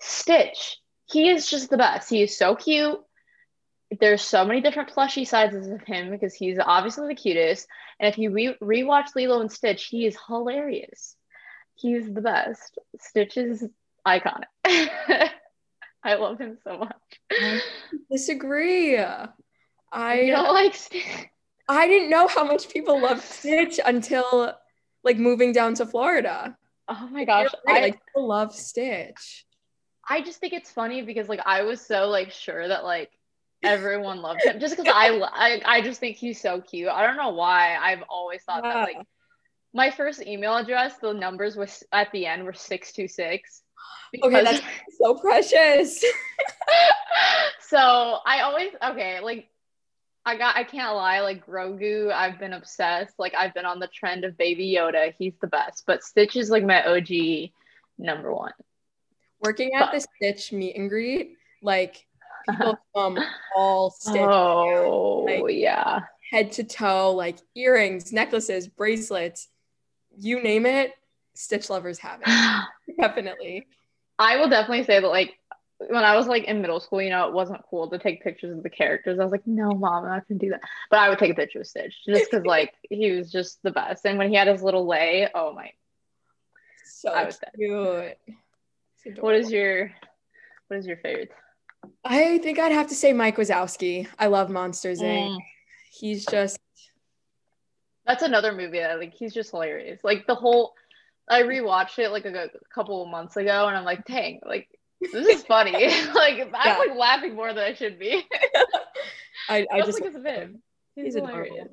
Stitch, 0.00 0.78
he 1.06 1.28
is 1.28 1.48
just 1.48 1.70
the 1.70 1.76
best. 1.76 2.10
He 2.10 2.22
is 2.22 2.36
so 2.36 2.56
cute. 2.56 2.98
There's 3.98 4.22
so 4.22 4.44
many 4.44 4.60
different 4.60 4.90
plushy 4.90 5.24
sizes 5.24 5.68
of 5.68 5.82
him 5.82 6.10
because 6.10 6.32
he's 6.32 6.58
obviously 6.58 7.08
the 7.08 7.20
cutest. 7.20 7.66
And 7.98 8.08
if 8.08 8.18
you 8.18 8.30
re- 8.30 8.56
rewatch 8.62 9.16
Lilo 9.16 9.40
and 9.40 9.50
Stitch, 9.50 9.86
he 9.86 10.06
is 10.06 10.16
hilarious. 10.28 11.16
He's 11.74 12.06
the 12.06 12.20
best. 12.20 12.78
Stitch 13.00 13.36
is 13.36 13.66
iconic. 14.06 14.44
I 16.02 16.14
love 16.14 16.38
him 16.38 16.58
so 16.64 16.78
much. 16.78 17.62
disagree. 18.10 18.98
I 19.92 20.20
you 20.20 20.32
don't 20.32 20.54
like 20.54 20.74
Stitch? 20.74 21.04
I 21.68 21.86
didn't 21.86 22.10
know 22.10 22.26
how 22.26 22.44
much 22.44 22.68
people 22.68 23.00
loved 23.00 23.22
Stitch 23.22 23.78
until 23.84 24.54
like 25.04 25.18
moving 25.18 25.52
down 25.52 25.74
to 25.74 25.86
Florida. 25.86 26.56
Oh 26.88 27.08
my 27.10 27.24
gosh. 27.24 27.48
Right, 27.66 27.76
I, 27.76 27.80
like 27.82 28.06
people 28.06 28.26
love 28.26 28.54
Stitch. 28.54 29.44
I 30.08 30.22
just 30.22 30.40
think 30.40 30.52
it's 30.52 30.70
funny 30.70 31.02
because 31.02 31.28
like 31.28 31.40
I 31.44 31.62
was 31.62 31.80
so 31.80 32.08
like 32.08 32.30
sure 32.32 32.66
that 32.66 32.84
like 32.84 33.10
everyone 33.62 34.22
loved 34.22 34.42
him 34.42 34.58
just 34.58 34.76
because 34.76 34.92
I, 34.92 35.10
I 35.10 35.60
I 35.64 35.80
just 35.82 36.00
think 36.00 36.16
he's 36.16 36.40
so 36.40 36.60
cute. 36.60 36.88
I 36.88 37.06
don't 37.06 37.16
know 37.16 37.30
why. 37.30 37.76
I've 37.76 38.02
always 38.08 38.42
thought 38.42 38.62
that 38.62 38.74
like 38.74 39.06
my 39.72 39.90
first 39.90 40.22
email 40.22 40.56
address, 40.56 40.96
the 40.98 41.12
numbers 41.12 41.56
was 41.56 41.84
at 41.92 42.10
the 42.12 42.26
end 42.26 42.44
were 42.44 42.52
six 42.52 42.92
two 42.92 43.06
six. 43.06 43.62
Okay, 44.22 44.42
that's 44.42 44.62
so 44.98 45.14
precious. 45.14 46.04
so 47.60 48.18
I 48.26 48.40
always 48.40 48.70
okay, 48.82 49.20
like 49.20 49.48
I 50.24 50.36
got 50.36 50.56
I 50.56 50.64
can't 50.64 50.94
lie, 50.96 51.20
like 51.20 51.46
Grogu, 51.46 52.12
I've 52.12 52.38
been 52.38 52.52
obsessed. 52.52 53.14
Like 53.18 53.34
I've 53.34 53.54
been 53.54 53.66
on 53.66 53.78
the 53.78 53.86
trend 53.88 54.24
of 54.24 54.36
Baby 54.36 54.74
Yoda. 54.76 55.14
He's 55.18 55.34
the 55.40 55.46
best. 55.46 55.84
But 55.86 56.02
Stitch 56.02 56.36
is 56.36 56.50
like 56.50 56.64
my 56.64 56.84
OG 56.84 57.50
number 57.98 58.34
one. 58.34 58.52
Working 59.40 59.74
at 59.74 59.92
the 59.92 60.00
Stitch 60.00 60.52
meet 60.52 60.76
and 60.76 60.88
greet, 60.90 61.36
like 61.62 62.04
people 62.48 62.78
from 62.92 63.18
all 63.56 63.90
Stitch 63.90 64.16
Oh 64.20 65.24
Like- 65.26 65.54
yeah. 65.54 66.00
head 66.30 66.52
to 66.52 66.64
toe, 66.64 67.12
like 67.12 67.38
earrings, 67.54 68.12
necklaces, 68.12 68.68
bracelets, 68.68 69.48
you 70.18 70.42
name 70.42 70.66
it, 70.66 70.92
Stitch 71.34 71.70
lovers 71.70 71.98
have 71.98 72.20
it. 72.24 72.64
Definitely. 73.00 73.66
I 74.18 74.36
will 74.36 74.50
definitely 74.50 74.84
say 74.84 75.00
that 75.00 75.08
like 75.08 75.34
when 75.88 76.04
I 76.04 76.14
was 76.14 76.26
like 76.26 76.44
in 76.44 76.60
middle 76.60 76.78
school, 76.78 77.00
you 77.00 77.08
know, 77.08 77.26
it 77.26 77.32
wasn't 77.32 77.62
cool 77.70 77.88
to 77.88 77.98
take 77.98 78.22
pictures 78.22 78.54
of 78.54 78.62
the 78.62 78.68
characters. 78.68 79.18
I 79.18 79.24
was 79.24 79.32
like, 79.32 79.46
no, 79.46 79.70
mom, 79.70 80.04
I'm 80.04 80.10
not 80.10 80.28
gonna 80.28 80.38
do 80.38 80.50
that. 80.50 80.60
But 80.90 80.98
I 80.98 81.08
would 81.08 81.18
take 81.18 81.32
a 81.32 81.34
picture 81.34 81.60
of 81.60 81.66
Stitch 81.66 81.94
just 82.06 82.30
because 82.30 82.44
like 82.46 82.74
he 82.82 83.12
was 83.12 83.32
just 83.32 83.62
the 83.62 83.70
best. 83.70 84.04
And 84.04 84.18
when 84.18 84.28
he 84.28 84.36
had 84.36 84.48
his 84.48 84.62
little 84.62 84.86
lei, 84.86 85.28
oh 85.34 85.54
my, 85.54 85.70
So 86.84 87.10
I 87.10 87.24
was 87.24 87.38
cute. 87.56 88.16
What 89.18 89.34
is 89.34 89.50
your, 89.50 89.90
what 90.68 90.78
is 90.78 90.86
your 90.86 90.98
favorite? 90.98 91.30
I 92.04 92.36
think 92.36 92.58
I'd 92.58 92.70
have 92.70 92.88
to 92.88 92.94
say 92.94 93.14
Mike 93.14 93.36
Wazowski. 93.36 94.06
I 94.18 94.26
love 94.26 94.50
Monsters 94.50 95.00
Inc. 95.00 95.30
Mm. 95.30 95.38
He's 95.90 96.26
just 96.26 96.58
That's 98.06 98.22
another 98.22 98.52
movie 98.52 98.80
that 98.80 98.98
like 98.98 99.14
he's 99.14 99.32
just 99.32 99.52
hilarious. 99.52 100.00
Like 100.04 100.26
the 100.26 100.34
whole, 100.34 100.74
I 101.30 101.42
rewatched 101.42 101.98
it 101.98 102.10
like 102.10 102.24
a, 102.26 102.44
a 102.46 102.48
couple 102.74 103.02
of 103.02 103.08
months 103.08 103.36
ago, 103.36 103.66
and 103.68 103.76
I'm 103.76 103.84
like, 103.84 104.04
dang, 104.04 104.40
like 104.44 104.68
this 105.00 105.14
is 105.26 105.42
funny. 105.44 105.72
like 106.14 106.40
I'm 106.40 106.52
Yeah. 106.52 106.78
like 106.78 106.96
laughing 106.96 107.34
more 107.36 107.54
than 107.54 107.64
I 107.64 107.74
should 107.74 107.98
be. 107.98 108.22
I, 109.48 109.66
I 109.72 109.80
Just 109.82 109.98
because 109.98 110.14
of 110.16 110.24
him. 110.24 110.62
He's, 110.96 111.06
He's 111.06 111.14
hilarious. 111.14 111.68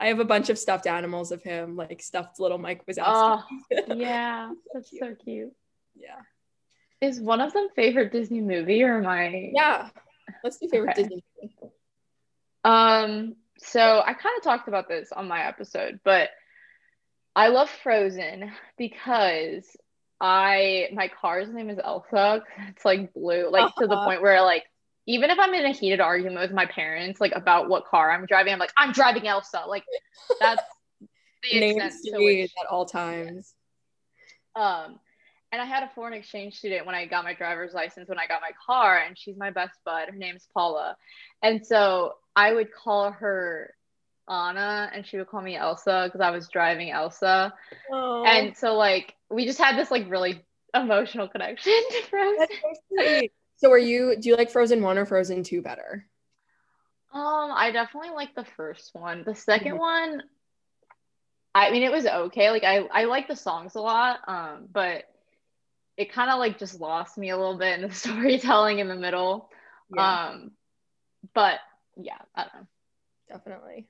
I 0.00 0.08
have 0.08 0.20
a 0.20 0.24
bunch 0.24 0.48
of 0.48 0.58
stuffed 0.58 0.86
animals 0.86 1.32
of 1.32 1.42
him, 1.42 1.74
like 1.74 2.00
stuffed 2.02 2.38
little 2.38 2.58
Mike 2.58 2.86
Wazowski. 2.86 3.02
Oh 3.06 3.42
yeah, 3.88 4.52
that's 4.72 4.90
so 4.96 5.14
cute. 5.24 5.52
yeah. 5.96 6.20
Is 7.00 7.20
one 7.20 7.40
of 7.40 7.52
them 7.52 7.68
favorite 7.74 8.12
Disney 8.12 8.40
movie 8.40 8.82
or 8.82 9.00
my? 9.02 9.24
I? 9.26 9.50
Yeah. 9.54 9.88
Let's 10.44 10.58
do 10.58 10.68
favorite 10.68 10.90
Okay. 10.90 11.02
Disney 11.02 11.24
movie. 11.42 11.72
Um. 12.64 13.36
So 13.60 14.00
I 14.04 14.12
kind 14.14 14.36
of 14.36 14.44
talked 14.44 14.68
about 14.68 14.88
this 14.88 15.10
on 15.10 15.26
my 15.26 15.44
episode, 15.46 15.98
but 16.04 16.30
I 17.38 17.48
love 17.48 17.70
Frozen 17.70 18.52
because 18.78 19.76
I 20.20 20.88
my 20.94 21.08
car's 21.08 21.48
name 21.52 21.70
is 21.70 21.78
Elsa. 21.82 22.42
It's 22.70 22.84
like 22.84 23.14
blue, 23.14 23.48
like 23.50 23.76
to 23.76 23.86
the 23.86 23.96
Uh-huh. 23.96 24.04
point 24.04 24.22
where 24.22 24.42
like 24.42 24.64
even 25.06 25.30
if 25.30 25.38
I'm 25.38 25.54
in 25.54 25.64
a 25.64 25.72
heated 25.72 26.00
argument 26.00 26.40
with 26.40 26.52
my 26.52 26.66
parents, 26.66 27.20
like 27.20 27.32
about 27.36 27.68
what 27.68 27.86
car 27.86 28.10
I'm 28.10 28.26
driving, 28.26 28.52
I'm 28.52 28.58
like 28.58 28.72
I'm 28.76 28.92
driving 28.92 29.28
Elsa. 29.28 29.62
Like 29.68 29.84
that's 30.40 30.62
the 31.44 31.56
extent 31.56 31.94
to 32.04 32.10
to 32.12 32.24
which 32.24 32.50
at 32.60 32.66
all 32.68 32.86
times. 32.86 33.54
Um, 34.56 34.98
and 35.52 35.62
I 35.62 35.66
had 35.66 35.84
a 35.84 35.90
foreign 35.94 36.14
exchange 36.14 36.56
student 36.56 36.86
when 36.86 36.96
I 36.96 37.06
got 37.06 37.24
my 37.24 37.34
driver's 37.34 37.72
license 37.72 38.08
when 38.08 38.18
I 38.18 38.26
got 38.26 38.42
my 38.42 38.52
car, 38.66 38.98
and 38.98 39.16
she's 39.16 39.38
my 39.38 39.50
best 39.50 39.78
bud. 39.84 40.08
Her 40.10 40.16
name's 40.16 40.48
Paula, 40.52 40.96
and 41.42 41.66
so 41.66 42.14
I 42.36 42.52
would 42.52 42.72
call 42.72 43.12
her 43.12 43.74
Anna, 44.28 44.90
and 44.92 45.06
she 45.06 45.18
would 45.18 45.28
call 45.28 45.42
me 45.42 45.56
Elsa 45.56 46.04
because 46.06 46.20
I 46.20 46.30
was 46.30 46.48
driving 46.48 46.90
Elsa, 46.90 47.54
Oh, 47.90 48.24
and 48.26 48.56
so 48.56 48.76
like 48.76 49.14
we 49.30 49.46
just 49.46 49.58
had 49.58 49.76
this 49.78 49.90
like 49.90 50.10
really 50.10 50.44
emotional 50.74 51.28
connection 51.28 51.72
to 51.90 52.02
Frozen. 52.10 52.46
so. 52.90 53.28
So 53.56 53.72
are 53.72 53.78
you 53.78 54.16
do 54.20 54.28
you 54.28 54.36
like 54.36 54.50
Frozen 54.50 54.82
1 54.82 54.98
or 54.98 55.06
Frozen 55.06 55.42
2 55.42 55.62
better? 55.62 56.06
Um, 57.12 57.50
I 57.52 57.70
definitely 57.72 58.10
like 58.10 58.34
the 58.34 58.44
first 58.44 58.94
one. 58.94 59.24
The 59.24 59.34
2nd 59.34 59.74
Mhm. 59.74 59.78
one, 59.78 60.22
I 61.54 61.70
mean, 61.70 61.82
it 61.82 61.90
was 61.92 62.06
okay. 62.06 62.50
Like 62.50 62.64
I, 62.64 62.78
I 62.92 63.04
like 63.04 63.28
the 63.28 63.36
songs 63.36 63.74
a 63.74 63.80
lot. 63.80 64.20
Um, 64.28 64.68
but 64.70 65.04
it 65.96 66.12
kind 66.12 66.30
of 66.30 66.38
like 66.38 66.58
just 66.58 66.80
lost 66.80 67.18
me 67.18 67.30
a 67.30 67.36
little 67.36 67.58
bit 67.58 67.80
in 67.80 67.88
the 67.88 67.94
storytelling 67.94 68.78
in 68.78 68.88
the 68.88 68.96
middle. 68.96 69.50
Um, 69.98 70.52
but 71.34 71.60
yeah, 71.96 72.18
I 72.34 72.42
don't 72.44 72.54
know. 72.62 72.68
definitely. 73.28 73.88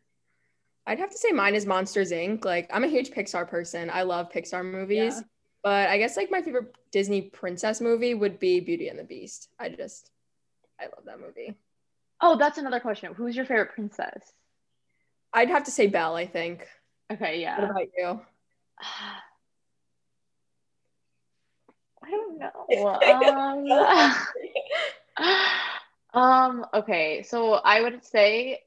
I'd 0.88 0.98
have 0.98 1.11
to 1.11 1.18
say 1.18 1.33
mine 1.33 1.55
is 1.55 1.66
Monsters 1.66 2.12
Inc. 2.12 2.46
Like 2.46 2.70
I'm 2.72 2.83
a 2.83 2.88
huge 2.88 3.11
Pixar 3.11 3.46
person. 3.46 3.90
I 3.90 4.03
love 4.03 4.33
Pixar 4.33 4.64
movies. 4.64 5.16
Yeah. 5.16 5.20
But 5.62 5.90
I 5.90 5.98
guess 5.98 6.16
like 6.16 6.31
my 6.31 6.40
favorite 6.40 6.74
Disney 6.90 7.20
princess 7.22 7.83
movie 7.83 8.14
would 8.14 8.38
be 8.38 8.61
Beauty 8.61 8.88
and 8.88 8.98
the 8.98 9.05
Beast. 9.05 9.51
I 9.61 9.68
just 9.68 10.11
I 10.81 10.85
love 10.85 11.05
that 11.05 11.20
movie. 11.20 11.55
Oh, 12.22 12.38
that's 12.38 12.57
another 12.57 12.81
question. 12.81 13.12
Who's 13.12 13.37
your 13.37 13.44
favorite 13.44 13.74
princess? 13.74 14.33
I'd 15.35 15.51
have 15.51 15.64
to 15.64 15.70
say 15.70 15.88
Belle, 15.88 16.16
I 16.16 16.27
think. 16.27 16.66
Okay, 17.12 17.42
yeah. 17.42 17.61
What 17.61 17.70
about 17.70 17.88
you? 17.96 18.20
I 22.03 22.11
don't 22.11 22.38
know. 22.38 22.53
Um, 26.14 26.22
um, 26.22 26.66
okay, 26.72 27.22
so 27.24 27.55
I 27.55 27.83
would 27.83 28.03
say 28.05 28.61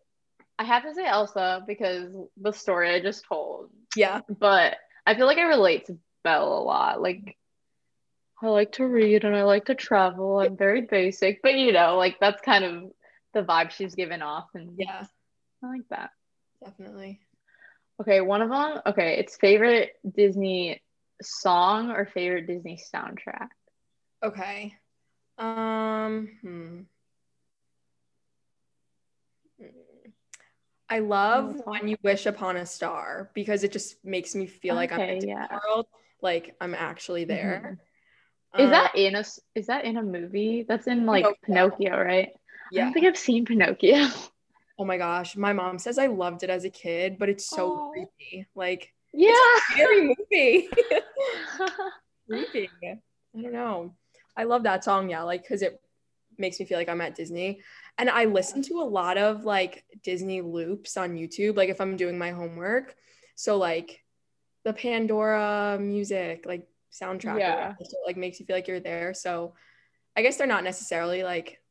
I 0.62 0.64
have 0.64 0.84
to 0.84 0.94
say 0.94 1.08
Elsa 1.08 1.64
because 1.66 2.14
the 2.40 2.52
story 2.52 2.94
I 2.94 3.02
just 3.02 3.26
told. 3.28 3.72
Yeah. 3.96 4.22
but 4.30 4.78
I 5.08 5.16
feel 5.16 5.26
like 5.26 5.40
I 5.40 5.44
relate 5.44 5.88
to 5.88 5.98
Belle 6.24 6.54
a 6.60 6.62
lot. 6.62 7.02
Like, 7.02 7.36
I 8.44 8.48
like 8.48 8.74
to 8.74 8.86
read 8.86 9.24
and 9.24 9.36
I 9.36 9.42
like 9.42 9.66
to 9.66 9.76
travel. 9.76 10.40
I'm 10.40 10.56
very 10.56 10.82
basic, 10.82 11.42
but 11.42 11.56
you 11.56 11.72
know, 11.72 11.98
like 11.98 12.20
that's 12.20 12.42
kind 12.44 12.64
of 12.64 12.92
the 13.34 13.42
vibe 13.42 13.72
she's 13.72 13.96
given 13.96 14.22
off, 14.22 14.50
and 14.54 14.76
Yeah, 14.78 15.06
I 15.64 15.68
like 15.68 15.88
that. 15.90 16.12
definitely. 16.64 17.22
Okay, 18.00 18.22
one 18.22 18.44
of 18.44 18.50
them. 18.50 18.82
Okay, 18.86 19.18
it's 19.18 19.38
favorite 19.38 19.94
Disney 20.16 20.82
song 21.24 21.90
or 21.90 22.06
favorite 22.06 22.46
Disney 22.46 22.80
soundtrack. 22.94 23.50
Okay. 24.24 24.76
Um 25.40 26.30
hmm. 26.42 26.82
I 30.92 31.00
love 31.00 31.56
Oh, 31.66 31.72
when 31.72 31.88
you 31.88 31.98
wish 32.04 32.26
upon 32.26 32.58
a 32.58 32.66
star 32.66 33.32
because 33.34 33.64
it 33.64 33.72
just 33.72 34.04
makes 34.04 34.36
me 34.36 34.46
feel 34.46 34.76
like 34.76 34.92
I'm 34.92 35.00
in 35.02 35.28
yeah. 35.28 35.48
the 35.48 35.60
world, 35.66 35.88
like 36.22 36.56
I'm 36.62 36.76
actually 36.76 37.24
there. 37.24 37.80
Is 38.60 38.66
Um, 38.66 38.72
that 38.72 38.96
in 38.96 39.16
a 39.16 39.24
is 39.56 39.68
that 39.68 39.86
in 39.86 39.96
a 39.98 40.04
movie? 40.04 40.64
That's 40.68 40.88
in 40.88 41.06
like 41.06 41.24
Pinocchio. 41.24 41.78
Pinocchio, 41.78 42.04
right? 42.04 42.30
I 42.36 42.40
yeah? 42.72 42.84
don't 42.84 42.94
think 42.94 43.06
I've 43.08 43.18
seen 43.18 43.46
Pinocchio. 43.46 44.08
Oh 44.80 44.86
my 44.86 44.98
gosh, 44.98 45.36
my 45.38 45.54
mom 45.54 45.78
says 45.78 46.00
I 46.00 46.08
loved 46.08 46.42
it 46.42 46.50
as 46.50 46.66
a 46.66 46.70
kid, 46.72 47.20
but 47.20 47.30
it's 47.30 47.46
so 47.46 47.92
creepy. 47.92 48.48
Like 48.56 48.92
yeah. 49.14 49.36
scary 49.70 50.02
movie. 50.08 50.70
creepy. 52.28 52.70
I 52.84 53.42
don't 53.42 53.54
know. 53.54 53.94
I 54.36 54.46
love 54.46 54.64
that 54.64 54.84
song, 54.84 55.10
yeah, 55.10 55.22
like 55.24 55.44
because 55.44 55.62
it 55.62 55.80
makes 56.42 56.60
me 56.60 56.66
feel 56.66 56.78
like 56.78 56.90
I'm 56.90 57.00
at 57.02 57.16
Disney. 57.16 57.62
And 57.98 58.10
I 58.10 58.26
listen 58.26 58.62
to 58.64 58.82
a 58.82 58.84
lot 58.84 59.18
of 59.18 59.46
like 59.46 59.86
Disney 60.04 60.42
loops 60.42 60.98
on 60.98 61.16
YouTube, 61.16 61.56
like 61.56 61.70
if 61.70 61.80
I'm 61.80 61.96
doing 61.96 62.18
my 62.18 62.32
homework. 62.32 62.96
So 63.36 63.58
like 63.58 64.04
the 64.66 64.74
Pandora 64.74 65.78
music, 65.80 66.46
like 66.46 66.68
soundtrack, 66.92 67.40
Yeah. 67.40 67.76
it, 67.80 67.88
like 68.06 68.18
makes 68.18 68.40
you 68.40 68.46
feel 68.46 68.56
like 68.56 68.68
you're 68.68 68.80
there. 68.80 69.14
So 69.14 69.54
I 70.16 70.22
guess 70.22 70.38
they're 70.38 70.48
not 70.48 70.64
necessarily 70.66 71.24
like 71.24 71.62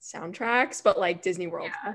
soundtracks, 0.00 0.82
but 0.82 0.98
like 0.98 1.22
Disney 1.22 1.46
World, 1.46 1.70
Yeah. 1.84 1.92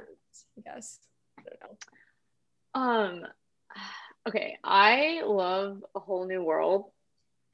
I 0.57 0.61
guess. 0.61 0.99
I 1.39 1.43
don't 1.43 1.61
know. 1.61 2.81
Um, 2.81 3.27
okay, 4.27 4.57
I 4.63 5.21
love 5.25 5.83
A 5.95 5.99
Whole 5.99 6.27
New 6.27 6.43
World. 6.43 6.85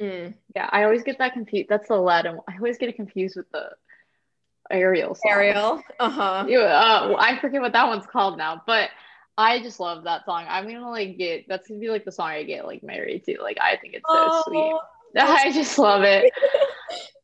Mm. 0.02 0.34
Yeah, 0.56 0.70
I 0.72 0.84
always 0.84 1.04
get 1.04 1.20
that 1.20 1.34
confused. 1.34 1.70
That's 1.70 1.88
the 1.88 1.96
Aladdin. 1.96 2.40
I 2.48 2.56
always 2.56 2.78
get 2.78 2.90
it 2.90 2.96
confused 2.96 3.36
with 3.36 3.50
the 3.52 3.70
Ariel 4.72 5.16
song. 5.16 5.32
Ariel, 5.32 5.84
uh 6.00 6.10
huh. 6.10 6.46
You, 6.48 6.62
uh, 6.62 7.16
I 7.18 7.38
forget 7.40 7.62
what 7.62 7.74
that 7.74 7.88
one's 7.88 8.06
called 8.06 8.38
now, 8.38 8.62
but 8.66 8.90
I 9.38 9.62
just 9.62 9.80
love 9.80 10.04
that 10.04 10.26
song. 10.26 10.46
I'm 10.48 10.66
gonna 10.66 10.90
like 10.90 11.18
get 11.18 11.48
that's 11.48 11.68
gonna 11.68 11.80
be 11.80 11.90
like 11.90 12.06
the 12.06 12.12
song 12.12 12.30
I 12.30 12.44
get 12.44 12.66
like 12.66 12.84
married 12.84 13.24
to. 13.26 13.42
Like 13.42 13.58
I 13.62 13.78
think 13.78 13.96
it's 13.96 14.06
so 14.08 14.44
sweet. 14.48 14.74
I 15.18 15.52
just 15.52 15.78
love 15.78 16.04
it. 16.04 16.32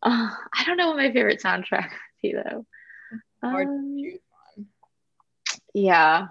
Uh, 0.01 0.29
I 0.53 0.63
don't 0.63 0.77
know 0.77 0.87
what 0.87 0.95
my 0.95 1.11
favorite 1.11 1.41
soundtrack 1.43 1.89
would 1.89 2.21
be 2.21 2.33
though. 2.33 2.65
Um, 3.43 4.01
yeah. 5.73 6.27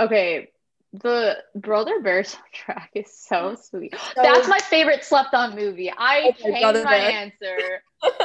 Okay, 0.00 0.50
the 0.92 1.36
Brother 1.54 2.00
Bear 2.00 2.22
soundtrack 2.22 2.88
is 2.94 3.12
so 3.16 3.56
sweet. 3.60 3.94
So- 4.14 4.22
That's 4.22 4.48
my 4.48 4.58
favorite 4.58 5.04
slept 5.04 5.34
on 5.34 5.54
movie. 5.54 5.92
I 5.96 6.30
Okay, 6.30 6.42
changed 6.42 6.60
Brother 6.62 6.84
my 6.84 6.90
Bear. 6.98 7.10
answer. 7.10 7.82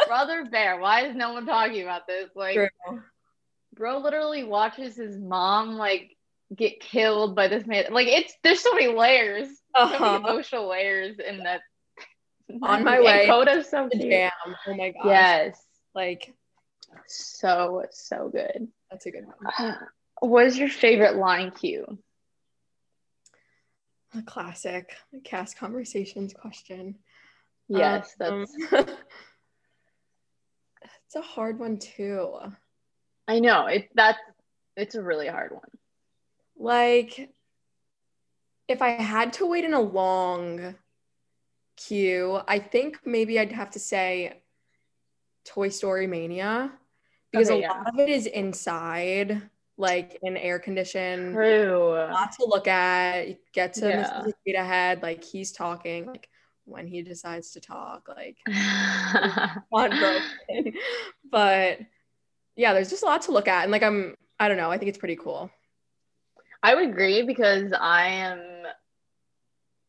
Brother 0.08 0.45
Bear. 0.45 0.80
Why 0.80 1.06
is 1.08 1.15
no 1.15 1.34
one 1.34 1.45
talking 1.45 1.82
about 1.84 2.08
this? 2.08 2.30
Like, 2.36 2.56
True. 2.56 2.69
bro 3.73 3.99
literally 3.99 4.43
watches 4.43 4.95
his 4.95 5.17
mom 5.17 5.75
like 5.75 6.15
get 6.56 6.80
killed 6.80 7.36
by 7.36 7.47
this 7.47 7.65
man. 7.65 7.86
Like, 7.91 8.08
it's 8.08 8.34
there's 8.43 8.62
so 8.62 8.73
many 8.73 8.88
layers, 8.88 9.47
so 9.47 9.54
Uh-huh. 9.84 9.99
many 9.99 10.15
emotional 10.15 10.67
layers 10.69 11.17
in 11.19 11.39
that. 11.43 11.62
On 12.62 12.84
my 12.84 12.97
And 12.97 13.06
way 13.06 13.25
Koda's 13.28 13.67
so 13.69 13.89
cute. 13.89 14.04
jam. 14.04 14.32
Oh 14.67 14.73
my 14.75 14.91
gosh. 14.91 15.04
Yes, 15.06 15.65
Like 15.95 16.34
so 17.08 17.84
so 17.91 18.30
good. 18.30 18.67
that's 18.89 19.06
a 19.06 19.12
good 19.12 19.25
one. 19.25 19.75
What 20.21 20.45
is 20.45 20.58
your 20.58 20.69
favorite 20.69 21.17
line 21.17 21.51
queue? 21.51 21.97
A 24.17 24.21
classic 24.21 24.95
cast 25.23 25.58
conversations 25.58 26.34
question. 26.34 26.95
Yes, 27.67 28.15
Um, 28.21 28.45
that's. 28.49 28.56
it's 30.82 31.15
a 31.15 31.21
hard 31.21 31.60
one 31.60 31.78
too. 31.78 32.38
I 33.28 33.39
know 33.39 33.67
it. 33.67 33.89
That's 33.95 34.19
it's 34.78 34.95
a 34.95 35.01
really 35.01 35.28
hard 35.28 35.51
one. 35.51 35.69
Like 36.58 37.30
if 38.67 38.82
I 38.82 38.89
had 38.89 39.34
to 39.34 39.45
wait 39.47 39.63
in 39.65 39.73
a 39.73 39.82
long 39.82 40.75
queue. 41.75 42.39
I 42.47 42.60
think 42.60 42.99
maybe 43.06 43.39
I'd 43.39 43.51
have 43.51 43.71
to 43.71 43.80
say 43.80 44.41
Toy 45.45 45.69
Story 45.69 46.08
Mania 46.08 46.71
because 47.32 47.49
Okay, 47.49 47.60
a 47.60 47.62
yeah. 47.62 47.69
lot 47.69 47.93
of 47.93 47.99
it 47.99 48.10
is 48.10 48.25
inside, 48.25 49.49
like 49.78 50.18
in 50.22 50.38
air 50.38 50.60
condition. 50.60 51.34
True. 51.34 51.94
lot 51.94 52.32
to 52.34 52.46
look 52.46 52.68
at. 52.68 53.28
You 53.28 53.36
get 53.54 53.74
to 53.76 53.90
Yeah. 53.90 54.04
Mr. 54.04 54.34
Potato 54.44 54.64
Head, 54.64 55.02
like 55.02 55.24
he's 55.24 55.52
talking, 55.52 56.06
like 56.06 56.30
when 56.66 56.88
he 56.88 57.02
decides 57.02 57.52
to 57.52 57.62
talk, 57.62 58.08
like 58.08 58.38
but 61.32 61.80
yeah, 62.56 62.74
there's 62.74 62.90
just 62.90 63.04
a 63.04 63.06
lot 63.06 63.24
to 63.24 63.32
look 63.32 63.48
at. 63.48 63.64
And 63.64 63.72
like 63.72 63.84
I'm 63.84 64.16
I 64.40 64.48
don't 64.48 64.58
know, 64.58 64.72
I 64.72 64.78
think 64.78 64.90
it's 64.90 64.98
pretty 64.98 65.16
cool. 65.16 65.50
I 66.64 66.74
would 66.76 66.90
agree 66.90 67.22
because 67.24 67.72
I 67.74 68.08
am 68.08 68.40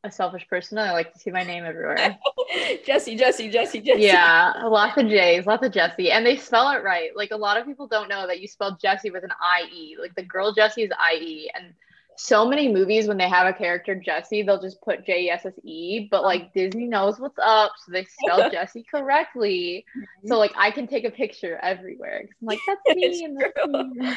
a 0.06 0.10
selfish 0.12 0.46
person 0.48 0.78
I 0.78 0.92
like 0.92 1.12
to 1.12 1.18
see 1.18 1.30
my 1.30 1.42
name 1.42 1.64
everywhere. 1.64 2.18
Jessie, 2.86 3.16
Jessie, 3.16 3.50
Jessie, 3.50 3.80
Jessie. 3.80 4.02
yeah, 4.02 4.52
lots 4.64 4.96
of 4.96 5.08
J's, 5.08 5.46
lots 5.46 5.66
of 5.66 5.72
Jessie, 5.72 6.10
and 6.10 6.24
they 6.24 6.36
spell 6.36 6.70
it 6.70 6.82
right. 6.82 7.14
Like 7.16 7.30
a 7.30 7.36
lot 7.36 7.58
of 7.58 7.66
people 7.66 7.86
don't 7.86 8.08
know 8.08 8.26
that 8.26 8.40
you 8.40 8.48
spell 8.48 8.76
Jessie 8.80 9.10
with 9.10 9.24
an 9.24 9.32
I 9.40 9.64
E. 9.72 9.96
Like 10.00 10.14
the 10.14 10.22
girl 10.22 10.52
Jessie 10.52 10.82
is 10.82 10.90
I 10.98 11.14
E, 11.14 11.50
and 11.54 11.74
so 12.18 12.46
many 12.46 12.72
movies 12.72 13.06
when 13.06 13.18
they 13.18 13.28
have 13.28 13.46
a 13.46 13.52
character 13.52 13.94
Jesse, 13.94 14.42
they'll 14.42 14.60
just 14.60 14.80
put 14.80 15.04
J 15.04 15.24
E 15.24 15.30
S 15.30 15.46
S 15.46 15.52
E. 15.62 16.08
But 16.10 16.22
like 16.22 16.52
Disney 16.54 16.86
knows 16.86 17.18
what's 17.18 17.38
up, 17.42 17.72
so 17.84 17.92
they 17.92 18.06
spell 18.22 18.50
Jessie 18.52 18.84
correctly. 18.90 19.84
So 20.24 20.38
like 20.38 20.52
I 20.56 20.70
can 20.70 20.86
take 20.86 21.04
a 21.04 21.10
picture 21.10 21.58
everywhere. 21.62 22.22
I'm 22.22 22.46
like 22.46 22.58
that's 22.66 22.80
me 22.96 23.28
that's 23.38 23.68
me. 23.68 24.12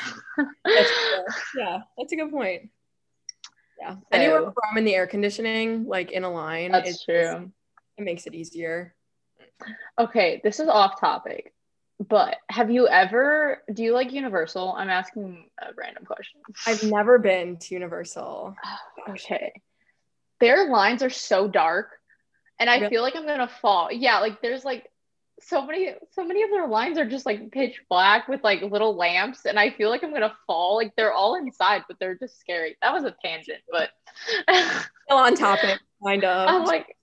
That's 0.64 0.92
yeah, 1.58 1.80
that's 1.98 2.14
a 2.14 2.16
good 2.16 2.32
point. 2.32 2.70
Yeah. 3.80 3.96
Anywhere 4.12 4.40
So- 4.40 4.46
where 4.46 4.72
I'm 4.72 4.78
in 4.78 4.84
the 4.86 4.96
air 4.96 5.08
conditioning, 5.08 5.86
like 5.86 6.12
in 6.12 6.24
a 6.24 6.32
line, 6.32 6.72
That's 6.74 6.90
it's 6.90 7.06
true. 7.06 7.52
it 7.98 8.04
makes 8.04 8.28
it 8.28 8.36
easier. 8.36 8.94
Okay, 9.98 10.42
this 10.44 10.60
is 10.60 10.68
off 10.70 11.00
topic, 11.00 11.54
but 12.00 12.38
have 12.50 12.72
you 12.72 12.88
ever, 12.88 13.62
do 13.74 13.84
you 13.84 13.94
like 13.94 14.14
Universal? 14.14 14.74
I'm 14.78 14.90
asking 14.90 15.50
a 15.62 15.74
random 15.78 16.06
question. 16.06 16.40
I've 16.66 16.84
never 16.84 17.20
been 17.20 17.58
to 17.58 17.74
Universal. 17.74 18.56
Okay. 19.10 19.54
Their 20.40 20.70
lines 20.70 21.02
are 21.04 21.10
so 21.10 21.48
dark, 21.48 21.90
and 22.60 22.70
I 22.70 22.76
Really? 22.78 22.90
feel 22.90 23.02
like 23.02 23.16
I'm 23.16 23.26
gonna 23.26 23.48
fall. 23.48 23.92
Yeah, 23.92 24.20
like 24.20 24.42
there's 24.42 24.64
like 24.64 24.90
so 25.42 25.66
many, 25.66 25.94
so 26.12 26.26
many 26.26 26.44
of 26.44 26.50
their 26.50 26.68
lines 26.68 26.98
are 26.98 27.06
just 27.06 27.26
like 27.26 27.52
pitch 27.52 27.82
black 27.90 28.28
with 28.28 28.44
like 28.44 28.62
little 28.62 28.96
lamps, 28.96 29.46
and 29.46 29.60
I 29.60 29.70
feel 29.70 29.90
like 29.90 30.04
I'm 30.04 30.14
gonna 30.14 30.36
fall. 30.48 30.76
Like 30.76 30.96
they're 30.96 31.14
all 31.14 31.36
inside, 31.36 31.84
but 31.88 32.00
they're 32.00 32.16
just 32.16 32.40
scary. 32.40 32.78
That 32.82 32.94
was 32.94 33.04
a 33.04 33.16
tangent, 33.24 33.60
but 33.72 33.90
Still 34.50 35.18
on 35.18 35.36
topic, 35.36 35.80
kind 36.04 36.24
of. 36.24 36.48
I'm 36.48 36.66
like, 36.66 36.96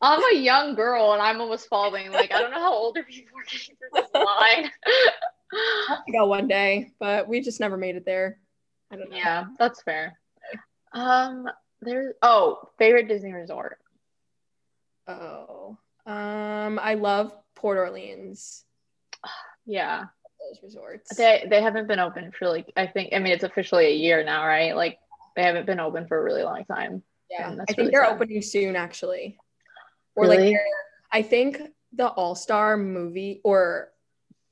I'm 0.00 0.22
a 0.34 0.36
young 0.36 0.74
girl, 0.74 1.12
and 1.12 1.22
I'm 1.22 1.40
almost 1.40 1.68
falling. 1.68 2.10
Like 2.12 2.32
I 2.32 2.40
don't 2.40 2.50
know 2.50 2.60
how 2.60 2.72
older 2.72 3.02
people 3.02 3.38
are 3.38 3.44
getting 3.50 3.76
through 3.76 4.02
this 4.02 4.10
line. 4.14 4.70
to 6.06 6.12
go 6.12 6.26
one 6.26 6.48
day, 6.48 6.92
but 6.98 7.28
we 7.28 7.40
just 7.40 7.60
never 7.60 7.76
made 7.76 7.96
it 7.96 8.04
there. 8.04 8.38
I 8.90 8.96
don't 8.96 9.10
know. 9.10 9.16
Yeah, 9.16 9.44
that's 9.58 9.82
fair. 9.82 10.18
Um, 10.92 11.48
there's 11.80 12.14
oh, 12.22 12.68
favorite 12.78 13.08
Disney 13.08 13.32
resort. 13.32 13.78
Oh. 15.06 15.76
Um, 16.04 16.80
I 16.82 16.94
love 16.94 17.32
Port 17.62 17.78
Orleans. 17.78 18.64
Yeah, 19.64 20.06
Those 20.40 20.62
resorts. 20.62 21.16
they 21.16 21.46
they 21.48 21.62
haven't 21.62 21.86
been 21.86 22.00
open 22.00 22.32
for 22.36 22.48
like 22.48 22.70
I 22.76 22.86
think 22.88 23.14
I 23.14 23.20
mean 23.20 23.32
it's 23.32 23.44
officially 23.44 23.86
a 23.86 23.94
year 23.94 24.24
now, 24.24 24.44
right? 24.44 24.74
Like 24.76 24.98
they 25.36 25.42
haven't 25.44 25.66
been 25.66 25.78
open 25.80 26.06
for 26.08 26.18
a 26.18 26.22
really 26.22 26.42
long 26.42 26.64
time. 26.64 27.02
yeah. 27.30 27.48
Um, 27.48 27.60
I 27.60 27.64
think 27.66 27.78
really 27.78 27.90
they're 27.92 28.04
sad. 28.04 28.12
opening 28.14 28.42
soon, 28.42 28.74
actually. 28.76 29.38
Or 30.16 30.26
like, 30.26 30.38
Really? 30.38 30.50
they're- 30.50 30.66
I 31.12 31.22
think 31.22 31.62
the 31.94 32.08
All 32.08 32.34
Star 32.34 32.76
movie 32.76 33.40
or 33.44 33.92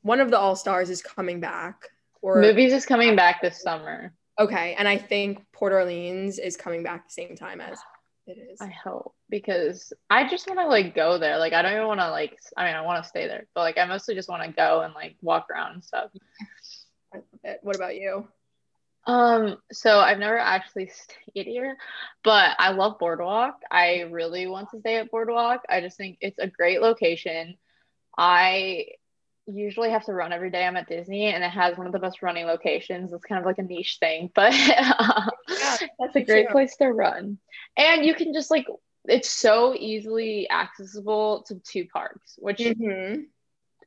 one 0.03 0.21
of 0.21 0.31
the 0.31 0.39
All 0.39 0.55
Stars 0.57 0.89
is 0.91 1.03
coming 1.03 1.41
back. 1.41 1.89
Or 2.23 2.41
Movies 2.41 2.73
is 2.73 2.87
coming 2.87 3.17
back 3.17 3.43
this 3.43 3.61
summer. 3.61 4.13
okay, 4.39 4.75
and 4.79 4.87
I 4.87 4.97
think 4.97 5.43
Port 5.53 5.73
Orleans 5.73 6.39
is 6.39 6.57
coming 6.57 6.83
back 6.83 7.09
the 7.09 7.13
same 7.13 7.35
time 7.35 7.61
as 7.61 7.79
it 8.31 8.51
is. 8.53 8.61
I 8.61 8.69
hope 8.69 9.15
because 9.29 9.93
I 10.09 10.29
just 10.29 10.47
want 10.47 10.61
to 10.61 10.67
like 10.67 10.95
go 10.95 11.19
there. 11.19 11.39
Like 11.39 11.53
I 11.53 11.63
don't 11.63 11.73
even 11.73 11.87
want 11.87 12.01
to 12.01 12.11
like 12.11 12.39
I 12.57 12.67
mean 12.67 12.77
I 12.77 12.83
want 12.83 13.03
to 13.03 13.09
stay 13.09 13.27
there, 13.27 13.47
but 13.55 13.61
like 13.61 13.79
I 13.79 13.85
mostly 13.85 14.15
just 14.15 14.29
want 14.29 14.43
to 14.43 14.53
go 14.53 14.81
and 14.83 14.95
like 14.95 15.17
walk 15.23 15.47
around 15.51 15.75
and 15.75 15.85
stuff. 15.85 16.11
I 17.13 17.19
love 17.19 17.25
it. 17.45 17.61
What 17.63 17.77
about 17.77 17.97
you? 17.97 18.29
Um, 19.07 19.57
so 19.73 19.99
I've 19.99 20.19
never 20.19 20.39
actually 20.39 20.89
stayed 21.33 21.47
here, 21.47 21.77
but 22.23 22.55
I 22.59 22.71
love 22.73 22.99
Boardwalk. 22.99 23.57
I 23.71 24.03
really 24.11 24.47
want 24.47 24.71
to 24.71 24.81
stay 24.81 24.97
at 24.97 25.11
Boardwalk. 25.11 25.63
I 25.69 25.81
just 25.81 25.97
think 25.97 26.19
it's 26.21 26.39
a 26.39 26.47
great 26.47 26.81
location. 26.81 27.57
I 28.17 28.87
usually 29.57 29.91
have 29.91 30.05
to 30.07 30.13
run 30.13 30.33
every 30.33 30.51
day 30.51 30.65
I'm 30.67 30.77
at 30.77 30.89
Disney, 30.89 31.27
and 31.27 31.43
it 31.45 31.51
has 31.51 31.77
one 31.77 31.87
of 31.87 31.93
the 31.93 31.99
best 31.99 32.23
running 32.23 32.47
locations. 32.47 33.13
It's 33.13 33.25
kind 33.25 33.39
of 33.41 33.47
like 33.47 33.59
a 33.59 33.63
niche 33.63 33.99
thing, 34.01 34.31
but 34.35 34.53
it's 34.55 36.17
a 36.17 36.21
great 36.25 36.49
place 36.51 36.77
to 36.77 36.89
run. 36.93 37.39
And 37.77 38.05
you 38.05 38.15
can 38.15 38.33
just 38.33 38.51
like 38.51 38.67
it's 39.07 39.31
so 39.31 39.75
easily 39.75 40.51
accessible 40.51 41.43
to 41.49 41.61
two 41.65 41.87
parks, 41.93 42.39
which 42.39 42.59
Mhm. 42.61 43.27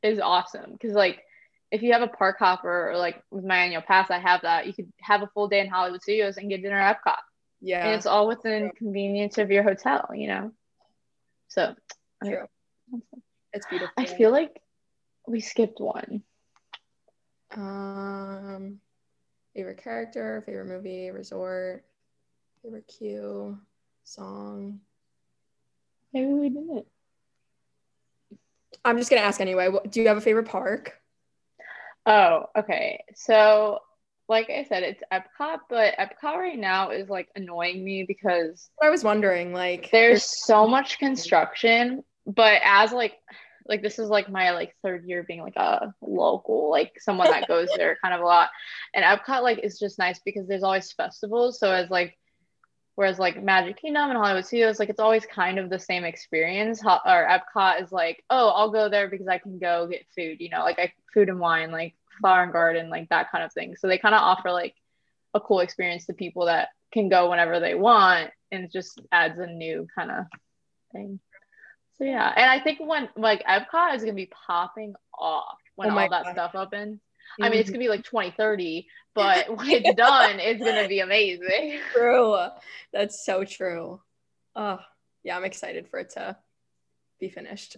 is 0.02 0.20
awesome 0.20 0.72
because 0.72 0.92
like 0.94 1.22
if 1.70 1.82
you 1.82 1.92
have 1.92 2.02
a 2.02 2.08
park 2.08 2.36
hopper 2.38 2.90
or 2.90 2.96
like 2.98 3.22
with 3.30 3.44
my 3.44 3.56
annual 3.56 3.80
pass 3.82 4.10
i 4.10 4.18
have 4.18 4.42
that 4.42 4.66
you 4.66 4.74
could 4.74 4.92
have 5.00 5.22
a 5.22 5.26
full 5.28 5.48
day 5.48 5.60
in 5.60 5.66
hollywood 5.68 6.02
studios 6.02 6.36
and 6.36 6.50
get 6.50 6.60
dinner 6.62 6.78
at 6.78 6.98
epcot 7.02 7.16
Yeah. 7.62 7.86
and 7.86 7.94
it's 7.96 8.04
all 8.06 8.28
within 8.28 8.70
convenience 8.76 9.38
of 9.38 9.50
your 9.50 9.62
hotel 9.62 10.10
you 10.14 10.28
know 10.28 10.52
so 11.48 11.74
True. 12.22 12.46
It's 13.54 13.66
beautiful. 13.66 13.94
i 13.96 14.04
feel 14.04 14.30
like 14.30 14.60
we 15.26 15.40
skipped 15.40 15.80
one 15.80 16.22
Um, 17.54 18.80
favorite 19.54 19.82
character, 19.82 20.42
favorite 20.44 20.66
movie, 20.66 21.10
resort, 21.10 21.84
favorite 22.62 22.86
queue, 22.88 23.58
song. 24.04 24.80
maybe 26.12 26.32
we 26.32 26.48
didn't 26.48 26.86
I'm 28.84 28.98
just 28.98 29.08
gonna 29.08 29.22
ask 29.22 29.40
anyway. 29.40 29.70
Do 29.88 30.00
you 30.00 30.08
have 30.08 30.16
a 30.18 30.20
favorite 30.20 30.48
park? 30.48 30.92
oh 32.06 32.44
okay 32.54 33.02
so 33.14 33.78
like 34.28 34.50
i 34.50 34.62
said 34.64 34.82
it's 34.82 35.02
epcot 35.10 35.60
but 35.70 35.94
epcot 35.96 36.36
right 36.36 36.58
now 36.58 36.90
is 36.90 37.08
like 37.08 37.28
annoying 37.34 37.82
me 37.82 38.04
because 38.06 38.68
I 38.82 38.90
was 38.90 39.02
wondering, 39.02 39.54
like, 39.54 39.88
there's 39.90 40.44
so 40.44 40.66
much 40.66 40.98
construction 40.98 42.02
but 42.26 42.60
as 42.62 42.92
like 42.92 43.14
like 43.66 43.82
this 43.82 43.98
is 43.98 44.08
like 44.08 44.28
my 44.28 44.50
like 44.50 44.74
third 44.82 45.04
year 45.04 45.22
being 45.22 45.42
like 45.42 45.56
a 45.56 45.94
local 46.02 46.70
like 46.70 47.00
someone 47.00 47.30
that 47.30 47.48
goes 47.48 47.68
there 47.76 47.98
kind 48.02 48.14
of 48.14 48.20
a 48.20 48.24
lot. 48.24 48.50
And 48.94 49.04
epcot 49.04 49.42
like 49.42 49.58
is 49.58 49.78
just 49.78 49.98
nice 49.98 50.20
because 50.24 50.46
there's 50.46 50.62
always 50.62 50.92
festivals. 50.92 51.58
So 51.58 51.70
as 51.70 51.90
like 51.90 52.18
whereas 52.96 53.18
like 53.18 53.42
magic 53.42 53.76
kingdom 53.76 54.08
and 54.08 54.16
hollywood 54.16 54.46
studios 54.46 54.78
like 54.78 54.88
it's 54.88 55.00
always 55.00 55.26
kind 55.26 55.58
of 55.58 55.68
the 55.68 55.78
same 55.78 56.04
experience. 56.04 56.80
Ho- 56.80 57.00
or 57.04 57.28
epcot 57.28 57.82
is 57.82 57.90
like 57.90 58.22
oh 58.30 58.48
i'll 58.50 58.70
go 58.70 58.88
there 58.88 59.08
because 59.08 59.26
i 59.26 59.38
can 59.38 59.58
go 59.58 59.88
get 59.88 60.06
food 60.14 60.36
you 60.38 60.48
know 60.48 60.60
like 60.60 60.78
I, 60.78 60.92
food 61.12 61.28
and 61.28 61.40
wine 61.40 61.72
like 61.72 61.94
flower 62.20 62.42
and 62.42 62.52
garden 62.52 62.90
like 62.90 63.08
that 63.08 63.30
kind 63.30 63.44
of 63.44 63.52
thing. 63.52 63.76
So 63.76 63.88
they 63.88 63.98
kind 63.98 64.14
of 64.14 64.20
offer 64.20 64.50
like 64.50 64.74
a 65.32 65.40
cool 65.40 65.60
experience 65.60 66.06
to 66.06 66.12
people 66.12 66.46
that 66.46 66.68
can 66.92 67.08
go 67.08 67.30
whenever 67.30 67.58
they 67.58 67.74
want 67.74 68.30
and 68.52 68.64
it 68.64 68.72
just 68.72 69.00
adds 69.10 69.38
a 69.38 69.46
new 69.46 69.86
kind 69.96 70.10
of 70.10 70.26
thing 70.92 71.18
so 71.98 72.04
yeah 72.04 72.32
and 72.36 72.50
i 72.50 72.58
think 72.60 72.78
when 72.80 73.08
like 73.16 73.42
epcot 73.44 73.94
is 73.94 74.02
going 74.02 74.14
to 74.14 74.20
be 74.22 74.30
popping 74.46 74.94
off 75.18 75.58
when 75.76 75.90
Oh 75.90 75.98
all 75.98 76.08
that 76.10 76.24
God. 76.24 76.32
stuff 76.32 76.54
opens 76.54 77.00
i 77.40 77.48
mean 77.48 77.60
it's 77.60 77.68
Mhm. 77.70 77.74
going 77.74 77.80
to 77.80 77.84
be 77.86 77.88
like 77.88 78.04
2030 78.04 78.86
but 79.14 79.48
when 79.56 79.70
it's 79.70 79.94
done 79.94 80.40
it's 80.40 80.62
going 80.62 80.74
to 80.82 80.88
be 80.88 81.00
amazing 81.00 81.80
true. 81.94 82.36
That's 82.92 83.24
so 83.24 83.44
true. 83.44 84.00
Oh, 84.56 84.78
yeah, 85.24 85.36
I'm 85.36 85.44
excited 85.44 85.88
for 85.88 85.98
it 86.00 86.10
to 86.10 86.36
be 87.20 87.28
finished. 87.28 87.76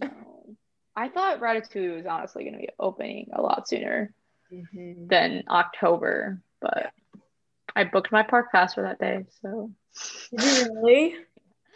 i 0.97 1.09
thought 1.09 1.41
ratatouille 1.41 1.97
was 1.97 2.07
honestly 2.07 2.45
going 2.45 2.55
to 2.55 2.59
be 2.61 2.69
opening 2.81 3.29
a 3.35 3.41
lot 3.43 3.69
sooner 3.69 4.13
Mhm. 4.53 5.09
than 5.09 5.43
october 5.49 6.41
but 6.61 6.91
i 7.75 7.85
booked 7.85 8.13
my 8.13 8.23
park 8.23 8.51
pass 8.53 8.75
for 8.75 8.83
that 8.83 8.99
day 8.99 9.25
so 9.43 9.71
Did 10.31 10.43
you 10.43 10.73
really? 10.83 11.17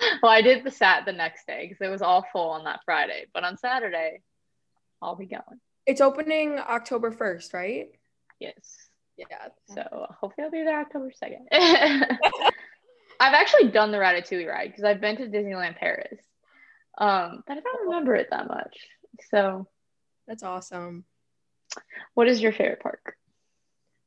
well 0.22 0.32
i 0.32 0.42
did 0.42 0.64
the 0.64 0.70
sat 0.70 1.04
the 1.04 1.12
next 1.12 1.46
day 1.46 1.66
because 1.68 1.80
it 1.84 1.90
was 1.90 2.02
all 2.02 2.24
full 2.32 2.50
on 2.50 2.64
that 2.64 2.80
friday 2.84 3.26
but 3.34 3.44
on 3.44 3.56
saturday 3.56 4.20
i'll 5.02 5.16
be 5.16 5.26
going 5.26 5.60
It's 5.86 6.00
opening 6.00 6.58
October 6.58 7.10
1st, 7.10 7.54
right? 7.54 7.88
yes 8.38 8.76
Yeah. 9.16 9.48
So 9.74 10.06
hopefully 10.20 10.44
I'll 10.44 10.50
be 10.50 10.62
there 10.64 10.80
October 10.80 11.10
2nd. 11.22 11.44
I've 13.20 13.34
actually 13.34 13.68
done 13.68 13.90
the 13.90 13.98
Ratatouille 13.98 14.48
ride 14.48 14.68
because 14.70 14.84
I've 14.84 15.00
been 15.00 15.16
to 15.18 15.26
Disneyland 15.26 15.76
Paris. 15.76 16.18
Um, 16.96 17.42
but 17.46 17.58
I 17.58 17.60
don't 17.60 17.86
remember 17.88 18.14
it 18.16 18.28
that 18.30 18.48
much. 18.48 18.78
So 19.30 19.66
That's 20.26 20.42
awesome. 20.42 21.04
what 22.14 22.28
is 22.28 22.40
your 22.40 22.52
favorite 22.52 22.80
park? 22.80 23.16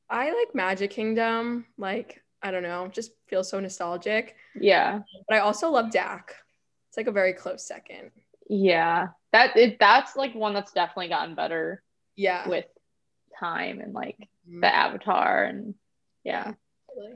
I 0.10 0.34
like 0.34 0.56
Magic 0.56 0.90
Kingdom. 0.90 1.66
Like, 1.78 2.23
I 2.44 2.52
don't 2.52 2.64
know, 2.64 2.88
just 2.92 3.12
feels 3.28 3.50
so 3.50 3.60
nostalgic. 3.60 4.36
Yeah. 4.54 5.00
But 5.28 5.36
I 5.38 5.40
also 5.40 5.70
love 5.72 5.92
DAK. 5.92 6.36
it's 6.90 6.98
like 6.98 7.08
a 7.08 7.12
very 7.12 7.34
close 7.34 7.66
second. 7.66 8.12
Yeah, 8.50 9.08
that 9.32 9.56
it, 9.56 9.80
that's 9.80 10.16
like 10.16 10.36
one 10.36 10.54
that's 10.54 10.74
definitely 10.74 11.08
gotten 11.08 11.34
better 11.36 11.82
Yeah. 12.16 12.48
with 12.48 12.66
time 13.40 13.80
and 13.80 13.94
like 13.94 14.18
Mhm. 14.50 14.62
the 14.62 14.68
avatar 14.76 15.46
and 15.46 15.74
yeah. 16.24 16.54
Totally. 16.90 17.16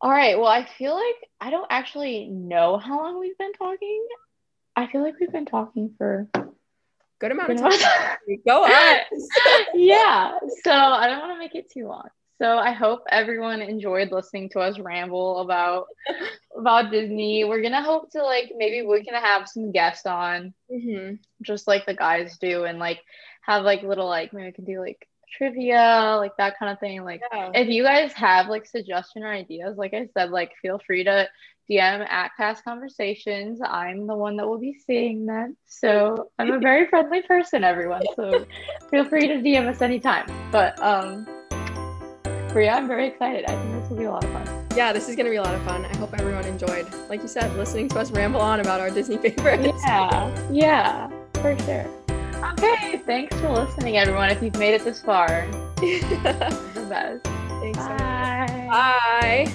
All 0.00 0.10
right. 0.10 0.38
Well, 0.38 0.46
I 0.48 0.64
feel 0.64 0.94
like 0.94 1.16
I 1.40 1.50
don't 1.50 1.66
actually 1.70 2.26
know 2.28 2.78
how 2.78 2.98
long 3.02 3.18
we've 3.18 3.36
been 3.36 3.52
talking. 3.52 4.06
I 4.76 4.86
feel 4.86 5.02
like 5.02 5.18
we've 5.20 5.32
been 5.32 5.44
talking 5.46 5.92
for 5.98 6.28
Good 7.20 7.32
amount 7.32 7.50
of 7.50 7.58
time. 7.58 7.72
Go 8.46 8.62
on. 8.64 8.96
yeah. 9.74 10.38
So 10.62 10.70
I 10.72 11.08
don't 11.08 11.18
want 11.18 11.32
to 11.34 11.38
make 11.38 11.56
it 11.56 11.68
too 11.68 11.88
long. 11.88 12.08
So 12.40 12.56
I 12.58 12.72
hope 12.72 13.02
everyone 13.10 13.60
enjoyed 13.60 14.12
listening 14.12 14.48
to 14.50 14.60
us 14.60 14.78
ramble 14.78 15.40
about 15.40 15.86
about 16.56 16.90
Disney. 16.90 17.44
We're 17.44 17.62
gonna 17.62 17.82
hope 17.82 18.10
to 18.12 18.22
like 18.22 18.52
maybe 18.56 18.86
we 18.86 19.04
can 19.04 19.14
have 19.14 19.48
some 19.48 19.72
guests 19.72 20.06
on, 20.06 20.54
hmm 20.70 21.14
just 21.42 21.68
like 21.68 21.86
the 21.86 21.94
guys 21.94 22.36
do, 22.38 22.64
and 22.64 22.78
like 22.78 23.00
have 23.42 23.64
like 23.64 23.82
little 23.82 24.08
like 24.08 24.32
maybe 24.32 24.46
we 24.46 24.52
can 24.52 24.64
do 24.64 24.80
like 24.80 25.06
trivia, 25.36 26.16
like 26.18 26.36
that 26.38 26.58
kind 26.58 26.72
of 26.72 26.80
thing. 26.80 27.04
Like 27.04 27.22
Yeah. 27.32 27.50
if 27.54 27.68
you 27.68 27.82
guys 27.82 28.12
have 28.14 28.48
like 28.48 28.66
suggestion 28.66 29.22
or 29.24 29.32
ideas, 29.32 29.76
like 29.76 29.94
I 29.94 30.08
said, 30.14 30.30
like 30.30 30.52
feel 30.62 30.80
free 30.86 31.04
to 31.04 31.28
DM 31.70 32.06
at 32.08 32.30
Cast 32.36 32.64
Conversations. 32.64 33.60
I'm 33.64 34.06
the 34.06 34.16
one 34.16 34.36
that 34.36 34.46
will 34.48 34.58
be 34.58 34.74
seeing 34.86 35.26
them. 35.26 35.56
So 35.66 36.30
I'm 36.38 36.50
a 36.52 36.58
very 36.58 36.86
friendly 36.86 37.22
person, 37.22 37.62
everyone. 37.64 38.02
So 38.16 38.44
feel 38.90 39.04
free 39.04 39.28
to 39.28 39.34
DM 39.34 39.68
us 39.68 39.82
anytime. 39.82 40.26
But 40.50 40.80
um 40.82 41.26
Bria, 42.58 42.72
I'm 42.72 42.88
very 42.88 43.06
excited. 43.06 43.44
I 43.44 43.52
think 43.52 43.80
this 43.80 43.88
will 43.88 43.98
be 43.98 44.02
a 44.06 44.10
lot 44.10 44.24
of 44.24 44.32
fun. 44.32 44.66
yeah, 44.74 44.92
this 44.92 45.08
is 45.08 45.14
gonna 45.14 45.30
be 45.30 45.36
a 45.36 45.42
lot 45.42 45.54
of 45.54 45.62
fun. 45.62 45.84
I 45.84 45.96
hope 45.96 46.12
everyone 46.18 46.44
enjoyed, 46.44 46.88
like 47.08 47.22
you 47.22 47.28
said, 47.28 47.54
listening 47.56 47.88
to 47.90 48.00
us 48.00 48.10
ramble 48.10 48.40
on 48.40 48.58
about 48.58 48.80
our 48.80 48.90
Disney 48.90 49.16
favorites. 49.28 49.80
Yeah, 49.86 50.48
yeah, 50.50 51.08
for 51.34 51.56
sure. 51.60 51.86
Okay, 52.54 53.00
thanks 53.06 53.36
for 53.38 53.50
listening, 53.50 53.96
everyone. 53.96 54.28
If 54.30 54.42
you've 54.42 54.58
made 54.58 54.74
it 54.74 54.82
this 54.82 55.00
far, 55.00 55.28
Thanks 55.76 56.04
the 56.74 56.84
best. 56.90 57.24
so 57.26 57.64
much. 57.64 57.74
Bye. 57.76 58.66
Bye. 58.68 59.52